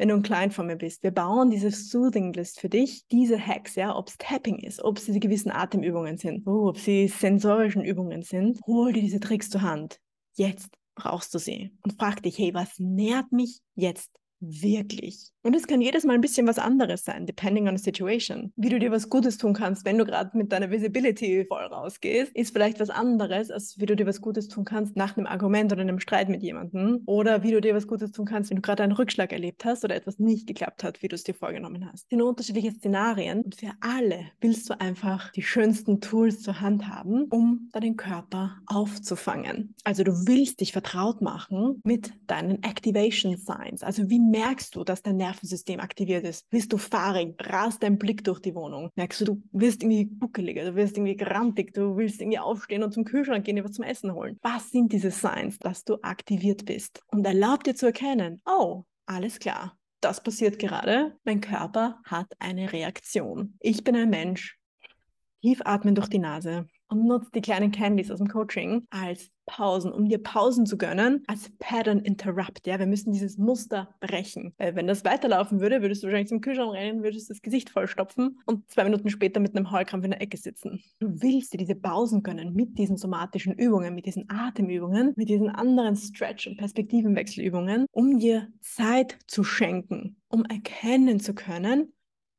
wenn 0.00 0.08
du 0.08 0.14
ein 0.14 0.22
Client 0.22 0.54
von 0.54 0.66
mir 0.66 0.76
bist. 0.76 1.02
Wir 1.02 1.10
bauen 1.10 1.50
diese 1.50 1.70
Soothing 1.70 2.32
List 2.32 2.58
für 2.58 2.70
dich, 2.70 3.06
diese 3.08 3.38
Hacks, 3.38 3.74
ja, 3.74 3.94
ob 3.94 4.08
es 4.08 4.16
Tapping 4.16 4.56
ist, 4.56 4.82
ob 4.82 4.96
es 4.96 5.04
diese 5.04 5.20
gewissen 5.20 5.50
Atemübungen 5.50 6.16
sind, 6.16 6.46
oh, 6.46 6.68
ob 6.68 6.78
sie 6.78 7.06
sensorischen 7.06 7.84
Übungen 7.84 8.22
sind. 8.22 8.58
Hol 8.66 8.94
dir 8.94 9.02
diese 9.02 9.20
Tricks 9.20 9.50
zur 9.50 9.60
Hand. 9.60 10.00
Jetzt 10.36 10.70
brauchst 11.00 11.34
du 11.34 11.38
sie. 11.38 11.72
Und 11.82 11.98
frag 11.98 12.22
dich, 12.22 12.38
hey, 12.38 12.54
was 12.54 12.78
nährt 12.78 13.32
mich 13.32 13.60
jetzt 13.74 14.10
wirklich? 14.40 15.32
Und 15.42 15.56
es 15.56 15.66
kann 15.66 15.80
jedes 15.80 16.04
Mal 16.04 16.14
ein 16.14 16.20
bisschen 16.20 16.46
was 16.46 16.58
anderes 16.58 17.04
sein, 17.04 17.24
depending 17.24 17.66
on 17.66 17.76
the 17.76 17.82
situation. 17.82 18.52
Wie 18.56 18.68
du 18.68 18.78
dir 18.78 18.90
was 18.90 19.08
Gutes 19.08 19.38
tun 19.38 19.54
kannst, 19.54 19.86
wenn 19.86 19.96
du 19.96 20.04
gerade 20.04 20.36
mit 20.36 20.52
deiner 20.52 20.70
Visibility 20.70 21.46
voll 21.48 21.62
rausgehst, 21.62 22.36
ist 22.36 22.52
vielleicht 22.52 22.78
was 22.78 22.90
anderes, 22.90 23.50
als 23.50 23.78
wie 23.78 23.86
du 23.86 23.96
dir 23.96 24.06
was 24.06 24.20
Gutes 24.20 24.48
tun 24.48 24.66
kannst 24.66 24.96
nach 24.96 25.16
einem 25.16 25.26
Argument 25.26 25.72
oder 25.72 25.80
einem 25.80 25.98
Streit 25.98 26.28
mit 26.28 26.42
jemandem. 26.42 27.02
Oder 27.06 27.42
wie 27.42 27.52
du 27.52 27.60
dir 27.62 27.74
was 27.74 27.86
Gutes 27.86 28.12
tun 28.12 28.26
kannst, 28.26 28.50
wenn 28.50 28.56
du 28.56 28.62
gerade 28.62 28.82
einen 28.82 28.92
Rückschlag 28.92 29.32
erlebt 29.32 29.64
hast 29.64 29.82
oder 29.82 29.94
etwas 29.94 30.18
nicht 30.18 30.46
geklappt 30.46 30.84
hat, 30.84 31.02
wie 31.02 31.08
du 31.08 31.14
es 31.14 31.24
dir 31.24 31.34
vorgenommen 31.34 31.86
hast. 31.90 32.04
Das 32.04 32.10
sind 32.10 32.20
unterschiedliche 32.22 32.72
Szenarien 32.72 33.40
und 33.40 33.54
für 33.54 33.72
alle 33.80 34.26
willst 34.42 34.68
du 34.68 34.78
einfach 34.78 35.32
die 35.32 35.42
schönsten 35.42 36.02
Tools 36.02 36.42
zur 36.42 36.60
Hand 36.60 36.86
haben, 36.86 37.24
um 37.30 37.70
deinen 37.72 37.96
Körper 37.96 38.58
aufzufangen. 38.66 39.74
Also 39.84 40.04
du 40.04 40.12
willst 40.26 40.60
dich 40.60 40.72
vertraut 40.72 41.22
machen 41.22 41.80
mit 41.82 42.12
deinen 42.26 42.62
Activation 42.62 43.38
Signs. 43.38 43.82
Also 43.82 44.10
wie 44.10 44.20
merkst 44.20 44.76
du, 44.76 44.84
dass 44.84 45.02
dein 45.02 45.16
Nerv 45.16 45.29
Nervensystem 45.30 45.78
aktiviert 45.80 46.24
ist. 46.24 46.48
Bist 46.50 46.72
du 46.72 46.76
fahrig, 46.76 47.34
rast 47.40 47.82
dein 47.82 47.98
Blick 47.98 48.24
durch 48.24 48.40
die 48.40 48.54
Wohnung. 48.54 48.90
Merkst 48.96 49.20
du, 49.20 49.24
du 49.24 49.42
wirst 49.52 49.82
irgendwie 49.82 50.06
buckeliger, 50.06 50.64
du 50.64 50.74
wirst 50.74 50.96
irgendwie 50.96 51.16
grantig, 51.16 51.72
du 51.72 51.96
willst 51.96 52.20
irgendwie 52.20 52.38
aufstehen 52.40 52.82
und 52.82 52.92
zum 52.92 53.04
Kühlschrank 53.04 53.44
gehen, 53.44 53.56
dir 53.56 53.64
was 53.64 53.72
zum 53.72 53.84
Essen 53.84 54.12
holen. 54.12 54.38
Was 54.42 54.70
sind 54.70 54.92
diese 54.92 55.10
Signs, 55.10 55.58
dass 55.58 55.84
du 55.84 55.98
aktiviert 56.02 56.64
bist? 56.64 57.00
Und 57.06 57.24
erlaub 57.24 57.62
dir 57.62 57.74
zu 57.76 57.86
erkennen, 57.86 58.42
oh, 58.44 58.82
alles 59.06 59.38
klar, 59.38 59.76
das 60.00 60.22
passiert 60.22 60.58
gerade. 60.58 61.16
Mein 61.24 61.40
Körper 61.40 62.00
hat 62.04 62.32
eine 62.40 62.72
Reaktion. 62.72 63.54
Ich 63.60 63.84
bin 63.84 63.94
ein 63.94 64.10
Mensch. 64.10 64.58
Tief 65.42 65.60
atmen 65.64 65.94
durch 65.94 66.08
die 66.08 66.18
Nase 66.18 66.66
und 66.90 67.06
nutzt 67.06 67.34
die 67.34 67.40
kleinen 67.40 67.70
Candies 67.70 68.10
aus 68.10 68.18
dem 68.18 68.28
Coaching 68.28 68.86
als 68.90 69.30
Pausen, 69.46 69.92
um 69.92 70.08
dir 70.08 70.22
Pausen 70.22 70.66
zu 70.66 70.76
gönnen, 70.76 71.24
als 71.26 71.50
Pattern 71.58 72.00
Interrupt. 72.00 72.66
Ja, 72.66 72.78
wir 72.78 72.86
müssen 72.86 73.12
dieses 73.12 73.38
Muster 73.38 73.94
brechen. 74.00 74.54
Weil 74.58 74.76
wenn 74.76 74.86
das 74.86 75.04
weiterlaufen 75.04 75.60
würde, 75.60 75.82
würdest 75.82 76.02
du 76.02 76.06
wahrscheinlich 76.06 76.28
zum 76.28 76.40
Kühlschrank 76.40 76.72
rennen, 76.72 77.02
würdest 77.02 77.30
das 77.30 77.42
Gesicht 77.42 77.70
vollstopfen 77.70 78.40
und 78.46 78.68
zwei 78.70 78.84
Minuten 78.84 79.08
später 79.08 79.40
mit 79.40 79.56
einem 79.56 79.70
Heulkrampf 79.70 80.04
in 80.04 80.10
der 80.12 80.20
Ecke 80.20 80.36
sitzen. 80.36 80.82
Du 80.98 81.22
willst 81.22 81.52
dir 81.52 81.58
diese 81.58 81.74
Pausen 81.74 82.22
gönnen 82.22 82.54
mit 82.54 82.78
diesen 82.78 82.96
somatischen 82.96 83.54
Übungen, 83.54 83.94
mit 83.94 84.06
diesen 84.06 84.28
Atemübungen, 84.28 85.14
mit 85.16 85.28
diesen 85.28 85.48
anderen 85.48 85.96
Stretch- 85.96 86.46
und 86.46 86.58
Perspektivenwechselübungen, 86.58 87.86
um 87.92 88.18
dir 88.18 88.48
Zeit 88.60 89.18
zu 89.26 89.42
schenken, 89.42 90.16
um 90.28 90.44
erkennen 90.44 91.20
zu 91.20 91.34
können, 91.34 91.92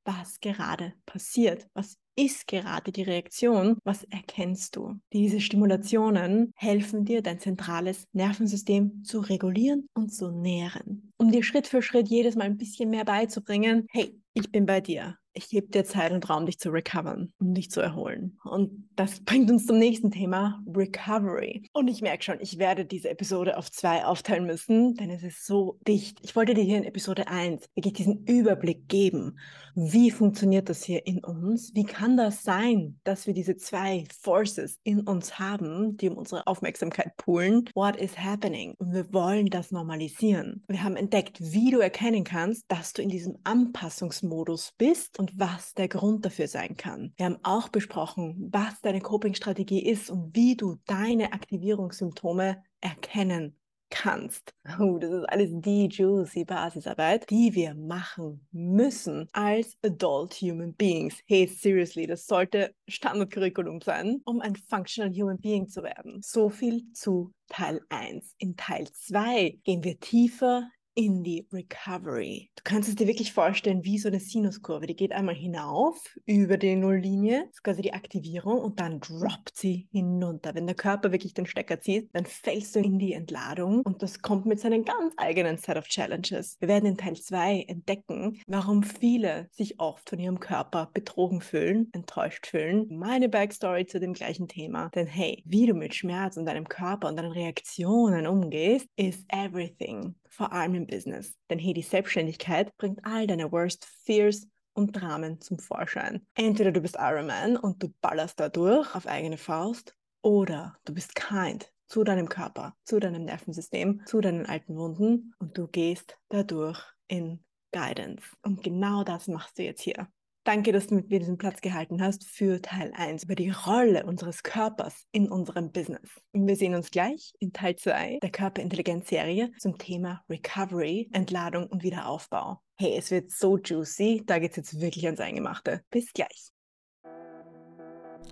was 0.06 0.40
gerade 0.40 0.94
passiert, 1.06 1.68
was 1.74 2.01
ist 2.16 2.48
gerade 2.48 2.92
die 2.92 3.04
Reaktion? 3.04 3.78
Was 3.84 4.04
erkennst 4.06 4.76
du? 4.76 4.96
Diese 5.14 5.40
Stimulationen 5.40 6.54
helfen 6.56 7.06
dir, 7.06 7.22
dein 7.22 7.40
zentrales 7.40 8.06
Nervensystem 8.14 9.04
zu 9.04 9.20
regulieren 9.20 9.88
und 9.94 10.14
zu 10.14 10.32
nähren, 10.32 11.14
um 11.18 11.32
dir 11.32 11.44
Schritt 11.44 11.68
für 11.68 11.82
Schritt 11.82 12.10
jedes 12.10 12.36
Mal 12.36 12.46
ein 12.46 12.58
bisschen 12.58 12.90
mehr 12.90 13.06
beizubringen, 13.06 13.88
hey, 13.92 14.20
ich 14.34 14.52
bin 14.52 14.66
bei 14.66 14.82
dir. 14.82 15.18
Ich 15.34 15.50
gebe 15.50 15.68
dir 15.68 15.86
Zeit 15.86 16.12
und 16.12 16.30
Raum, 16.30 16.46
dich 16.46 16.60
zu 16.60 16.70
recovern 16.70 17.34
und 17.40 17.54
dich 17.54 17.72
zu 17.72 17.82
erholen. 17.82 18.38
Und 18.44 18.90
das 18.96 19.20
bringt 19.26 19.50
uns 19.50 19.66
zum 19.66 19.80
nächsten 19.80 20.12
Thema, 20.12 20.62
Recovery. 20.68 21.64
Und 21.74 21.88
ich 21.88 22.02
merke 22.02 22.24
schon, 22.24 22.40
ich 22.42 22.58
werde 22.58 22.86
diese 22.86 23.10
Episode 23.10 23.58
auf 23.58 23.72
zwei 23.72 24.06
aufteilen 24.06 24.46
müssen, 24.46 24.96
denn 24.96 25.10
es 25.10 25.24
ist 25.24 25.46
so 25.46 25.80
dicht. 25.88 26.20
Ich 26.22 26.36
wollte 26.36 26.54
dir 26.54 26.64
hier 26.64 26.78
in 26.78 26.84
Episode 26.84 27.28
1 27.28 27.70
wirklich 27.76 27.94
diesen 27.94 28.26
Überblick 28.26 28.88
geben. 28.88 29.38
Wie 29.76 30.12
funktioniert 30.12 30.68
das 30.68 30.84
hier 30.84 31.06
in 31.06 31.24
uns? 31.24 31.74
Wie 31.74 31.86
kann 31.86 32.18
das 32.18 32.44
sein, 32.44 33.00
dass 33.06 33.26
wir 33.26 33.34
diese 33.34 33.56
zwei 33.56 34.04
Forces 34.20 34.80
in 34.84 35.02
uns 35.02 35.40
haben, 35.40 35.96
die 35.96 36.10
um 36.10 36.18
unsere 36.18 36.46
Aufmerksamkeit 36.46 37.16
poolen? 37.16 37.70
What 37.74 37.96
is 37.96 38.18
happening? 38.18 38.76
Und 38.80 38.94
wir 38.94 39.14
wollen 39.14 39.46
das 39.48 39.72
normalisieren. 39.72 40.64
Wir 40.68 40.84
haben 40.84 40.98
entdeckt, 40.98 41.38
wie 41.40 41.72
du 41.72 41.80
erkennen 41.80 42.26
kannst, 42.26 42.66
dass 42.68 42.92
du 42.94 43.02
in 43.02 43.10
diesem 43.10 43.38
Anpassungsmodus 43.46 44.74
bist 44.78 45.21
und 45.22 45.38
was 45.38 45.76
der 45.76 45.88
Grund 45.88 46.26
dafür 46.26 46.48
sein 46.48 46.76
kann. 46.76 47.14
Wir 47.16 47.28
haben 47.28 47.38
auch 47.44 47.70
besprochen, 47.70 48.50
was 48.52 48.82
deine 48.82 49.02
Coping-Strategie 49.02 49.86
ist 49.86 50.10
und 50.10 50.36
wie 50.36 50.56
du 50.56 50.80
deine 50.88 51.32
Aktivierungssymptome 51.32 52.64
erkennen 52.80 53.56
kannst. 53.92 54.56
Oh, 54.80 54.98
das 54.98 55.12
ist 55.12 55.30
alles 55.30 55.52
die 55.54 55.88
juicy 55.88 56.44
Basisarbeit, 56.44 57.30
die 57.30 57.54
wir 57.54 57.76
machen 57.76 58.48
müssen 58.52 59.28
als 59.32 59.78
adult 59.84 60.34
human 60.42 60.74
beings. 60.74 61.20
Hey, 61.28 61.46
seriously, 61.46 62.08
das 62.08 62.26
sollte 62.26 62.74
Standardcurriculum 62.88 63.80
sein, 63.82 64.22
um 64.26 64.42
ein 64.42 64.56
functional 64.56 65.14
human 65.14 65.38
being 65.38 65.68
zu 65.68 65.84
werden. 65.84 66.24
So 66.24 66.50
viel 66.50 66.92
zu 66.94 67.32
Teil 67.48 67.80
1. 67.90 68.34
In 68.40 68.56
Teil 68.56 68.88
2 68.92 69.60
gehen 69.64 69.84
wir 69.84 70.00
tiefer 70.00 70.68
in 70.94 71.24
die 71.24 71.48
Recovery. 71.52 72.50
Du 72.56 72.64
kannst 72.64 72.90
es 72.90 72.96
dir 72.96 73.08
wirklich 73.08 73.34
vorstellen 73.34 73.84
wie 73.84 73.98
so 73.98 74.10
eine 74.10 74.20
Sinuskurve. 74.20 74.88
Die 74.88 74.96
geht 74.96 75.14
einmal 75.14 75.36
hinauf 75.36 75.98
über 76.26 76.58
die 76.58 76.76
Nulllinie, 76.76 77.48
ist 77.50 77.64
quasi 77.64 77.82
die 77.82 77.94
Aktivierung, 77.94 78.60
und 78.60 78.80
dann 78.80 79.00
droppt 79.00 79.56
sie 79.56 79.88
hinunter. 79.92 80.54
Wenn 80.54 80.68
der 80.68 80.76
Körper 80.76 81.12
wirklich 81.12 81.34
den 81.34 81.46
Stecker 81.46 81.80
zieht, 81.80 82.10
dann 82.14 82.26
fällst 82.26 82.76
du 82.76 82.80
in 82.80 83.00
die 83.00 83.14
Entladung 83.14 83.82
und 83.82 84.02
das 84.02 84.22
kommt 84.22 84.46
mit 84.46 84.60
seinen 84.60 84.84
ganz 84.84 85.14
eigenen 85.18 85.58
Set 85.58 85.78
of 85.78 85.88
Challenges. 85.88 86.58
Wir 86.60 86.68
werden 86.68 86.86
in 86.86 86.98
Teil 86.98 87.16
2 87.16 87.66
entdecken, 87.68 88.42
warum 88.48 88.84
viele 88.84 89.48
sich 89.52 89.80
oft 89.80 90.10
von 90.10 90.20
ihrem 90.20 90.40
Körper 90.40 90.90
betrogen 90.94 91.42
fühlen, 91.42 91.90
enttäuscht 91.94 92.48
fühlen. 92.48 92.88
Meine 92.90 93.30
Backstory 93.30 93.86
zu 93.86 94.00
dem 94.00 94.14
gleichen 94.14 94.48
Thema. 94.48 94.90
Denn 94.94 95.08
hey, 95.08 95.42
wie 95.46 95.66
du 95.66 95.74
mit 95.74 95.96
Schmerz 95.96 96.38
und 96.38 96.46
deinem 96.46 96.68
Körper 96.68 97.08
und 97.08 97.18
deinen 97.18 97.32
Reaktionen 97.32 98.28
umgehst, 98.28 98.88
ist 98.96 99.26
everything 99.30 100.16
vor 100.32 100.54
allem 100.54 100.74
im 100.76 100.88
Business. 100.88 101.36
Denn 101.50 101.60
hey, 101.60 101.74
die 101.74 101.82
Selbstständigkeit 101.82 102.76
bringt 102.78 103.06
all 103.06 103.28
deine 103.28 103.52
Worst 103.52 103.86
Fears 104.06 104.48
und 104.74 104.94
Dramen 104.94 105.42
zum 105.42 105.60
Vorschein. 105.60 106.26
Entweder 106.36 106.72
du 106.72 106.82
bist 106.82 106.98
Iron 106.98 107.28
Man 107.28 107.58
und 107.58 107.84
du 107.84 107.94
ballerst 108.02 108.40
da 108.40 108.50
durch 108.50 108.96
auf 108.96 109.06
eigene 109.06 109.38
Faust 109.38 109.96
oder 110.22 110.78
du 110.86 110.94
bist 110.94 111.16
kind 111.16 111.72
zu 111.88 112.06
deinem 112.06 112.30
Körper, 112.30 112.76
zu 112.86 113.00
deinem 113.00 113.26
Nervensystem, 113.26 114.02
zu 114.06 114.22
deinen 114.22 114.46
alten 114.46 114.78
Wunden 114.78 115.34
und 115.40 115.58
du 115.58 115.68
gehst 115.68 116.18
dadurch 116.30 116.82
in 117.08 117.44
Guidance. 117.74 118.24
Und 118.42 118.64
genau 118.64 119.04
das 119.04 119.28
machst 119.28 119.60
du 119.60 119.64
jetzt 119.64 119.82
hier. 119.82 120.08
Danke, 120.44 120.72
dass 120.72 120.88
du 120.88 120.96
mit 120.96 121.12
mir 121.12 121.20
diesen 121.20 121.38
Platz 121.38 121.62
gehalten 121.62 122.02
hast 122.02 122.28
für 122.28 122.64
Teil 122.64 122.92
1 122.96 123.26
über 123.26 123.36
die 123.36 123.52
Rolle 123.52 124.08
unseres 124.08 124.42
Körpers 124.42 125.06
in 125.12 125.30
unserem 125.30 125.72
Business. 125.72 126.20
Wir 126.34 126.56
sehen 126.56 126.74
uns 126.74 126.90
gleich 126.90 127.34
in 127.38 127.54
Teil 127.54 127.76
2 127.76 128.18
der 128.24 128.32
Körperintelligenz-Serie 128.32 129.52
zum 129.60 129.78
Thema 129.78 130.24
Recovery, 130.28 131.10
Entladung 131.14 131.68
und 131.68 131.84
Wiederaufbau. 131.84 132.60
Hey, 132.80 132.96
es 132.98 133.12
wird 133.12 133.30
so 133.30 133.60
juicy, 133.60 134.24
da 134.26 134.40
geht 134.40 134.52
es 134.52 134.58
jetzt 134.58 134.82
wirklich 134.82 135.06
ans 135.06 135.20
Eingemachte. 135.20 135.84
Bis 135.92 136.12
gleich. 136.12 136.50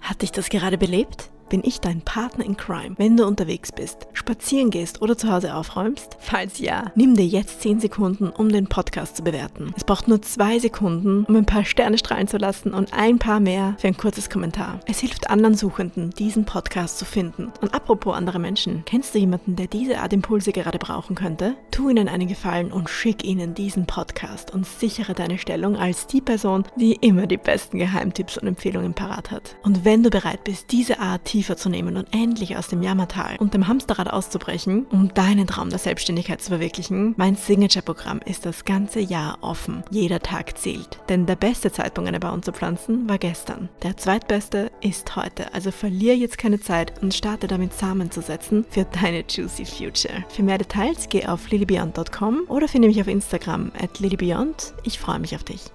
Hat 0.01 0.23
dich 0.23 0.31
das 0.31 0.49
gerade 0.49 0.79
belebt? 0.79 1.31
Bin 1.49 1.61
ich 1.63 1.81
dein 1.81 2.01
Partner 2.01 2.45
in 2.45 2.55
Crime, 2.55 2.95
wenn 2.97 3.17
du 3.17 3.25
unterwegs 3.25 3.71
bist, 3.71 4.07
spazieren 4.13 4.69
gehst 4.69 5.01
oder 5.01 5.17
zu 5.17 5.31
Hause 5.31 5.55
aufräumst? 5.55 6.15
Falls 6.19 6.59
ja, 6.59 6.91
nimm 6.95 7.15
dir 7.15 7.25
jetzt 7.25 7.61
10 7.61 7.79
Sekunden, 7.79 8.29
um 8.29 8.49
den 8.49 8.67
Podcast 8.67 9.17
zu 9.17 9.23
bewerten. 9.23 9.73
Es 9.75 9.83
braucht 9.83 10.07
nur 10.07 10.21
2 10.21 10.59
Sekunden, 10.59 11.25
um 11.25 11.35
ein 11.35 11.45
paar 11.45 11.65
Sterne 11.65 11.97
strahlen 11.97 12.27
zu 12.27 12.37
lassen 12.37 12.73
und 12.73 12.93
ein 12.93 13.19
paar 13.19 13.39
mehr 13.39 13.75
für 13.79 13.87
ein 13.87 13.97
kurzes 13.97 14.29
Kommentar. 14.29 14.79
Es 14.85 14.99
hilft 14.99 15.29
anderen 15.29 15.55
Suchenden, 15.55 16.11
diesen 16.11 16.45
Podcast 16.45 16.99
zu 16.99 17.05
finden. 17.05 17.51
Und 17.61 17.73
apropos 17.73 18.15
andere 18.15 18.39
Menschen, 18.39 18.83
kennst 18.85 19.15
du 19.15 19.19
jemanden, 19.19 19.55
der 19.55 19.67
diese 19.67 19.99
Art 19.99 20.13
Impulse 20.13 20.51
gerade 20.51 20.77
brauchen 20.77 21.15
könnte? 21.15 21.55
Tu 21.71 21.89
ihnen 21.89 22.07
einen 22.07 22.27
Gefallen 22.27 22.71
und 22.71 22.89
schick 22.89 23.23
ihnen 23.23 23.55
diesen 23.55 23.87
Podcast 23.87 24.53
und 24.53 24.65
sichere 24.65 25.13
deine 25.13 25.37
Stellung 25.37 25.77
als 25.77 26.07
die 26.07 26.21
Person, 26.21 26.63
die 26.75 26.93
immer 26.93 27.27
die 27.27 27.37
besten 27.37 27.79
Geheimtipps 27.79 28.37
und 28.37 28.47
Empfehlungen 28.47 28.93
parat 28.93 29.31
hat. 29.31 29.55
Und 29.63 29.85
wenn 29.85 30.03
du 30.03 30.09
bereit 30.09 30.43
bist, 30.43 30.71
diese 30.71 30.99
Art 30.99 31.27
tiefer 31.39 31.55
zu 31.55 31.69
nehmen 31.69 31.95
und 31.95 32.13
endlich 32.13 32.57
aus 32.57 32.67
dem 32.67 32.83
Jammertal 32.83 33.37
und 33.39 33.53
dem 33.53 33.69
Hamsterrad 33.69 34.11
auszubrechen, 34.11 34.85
um 34.91 35.13
deinen 35.13 35.47
Traum 35.47 35.69
der 35.69 35.79
Selbstständigkeit 35.79 36.41
zu 36.41 36.49
verwirklichen, 36.49 37.13
mein 37.15 37.37
Signature-Programm 37.37 38.19
ist 38.25 38.45
das 38.45 38.65
ganze 38.65 38.99
Jahr 38.99 39.37
offen. 39.39 39.85
Jeder 39.89 40.19
Tag 40.19 40.57
zählt. 40.57 40.99
Denn 41.07 41.27
der 41.27 41.37
beste 41.37 41.71
Zeitpunkt, 41.71 42.09
eine 42.09 42.19
Baum 42.19 42.43
zu 42.43 42.51
pflanzen, 42.51 43.07
war 43.07 43.17
gestern. 43.17 43.69
Der 43.83 43.95
zweitbeste 43.95 44.69
ist 44.81 45.15
heute. 45.15 45.53
Also 45.53 45.71
verlier 45.71 46.17
jetzt 46.17 46.37
keine 46.37 46.59
Zeit 46.59 47.01
und 47.01 47.13
starte 47.13 47.47
damit 47.47 47.73
Samen 47.73 48.11
zu 48.11 48.21
setzen 48.21 48.65
für 48.69 48.83
deine 48.83 49.23
juicy 49.25 49.63
future. 49.63 50.25
Für 50.27 50.43
mehr 50.43 50.57
Details 50.57 51.07
geh 51.07 51.25
auf 51.25 51.49
lilybeyond.com 51.49 52.41
oder 52.49 52.67
finde 52.67 52.89
mich 52.89 52.99
auf 52.99 53.07
Instagram 53.07 53.71
at 53.81 53.99
lilybeyond. 53.99 54.73
Ich 54.83 54.99
freue 54.99 55.19
mich 55.19 55.35
auf 55.35 55.45
dich. 55.45 55.71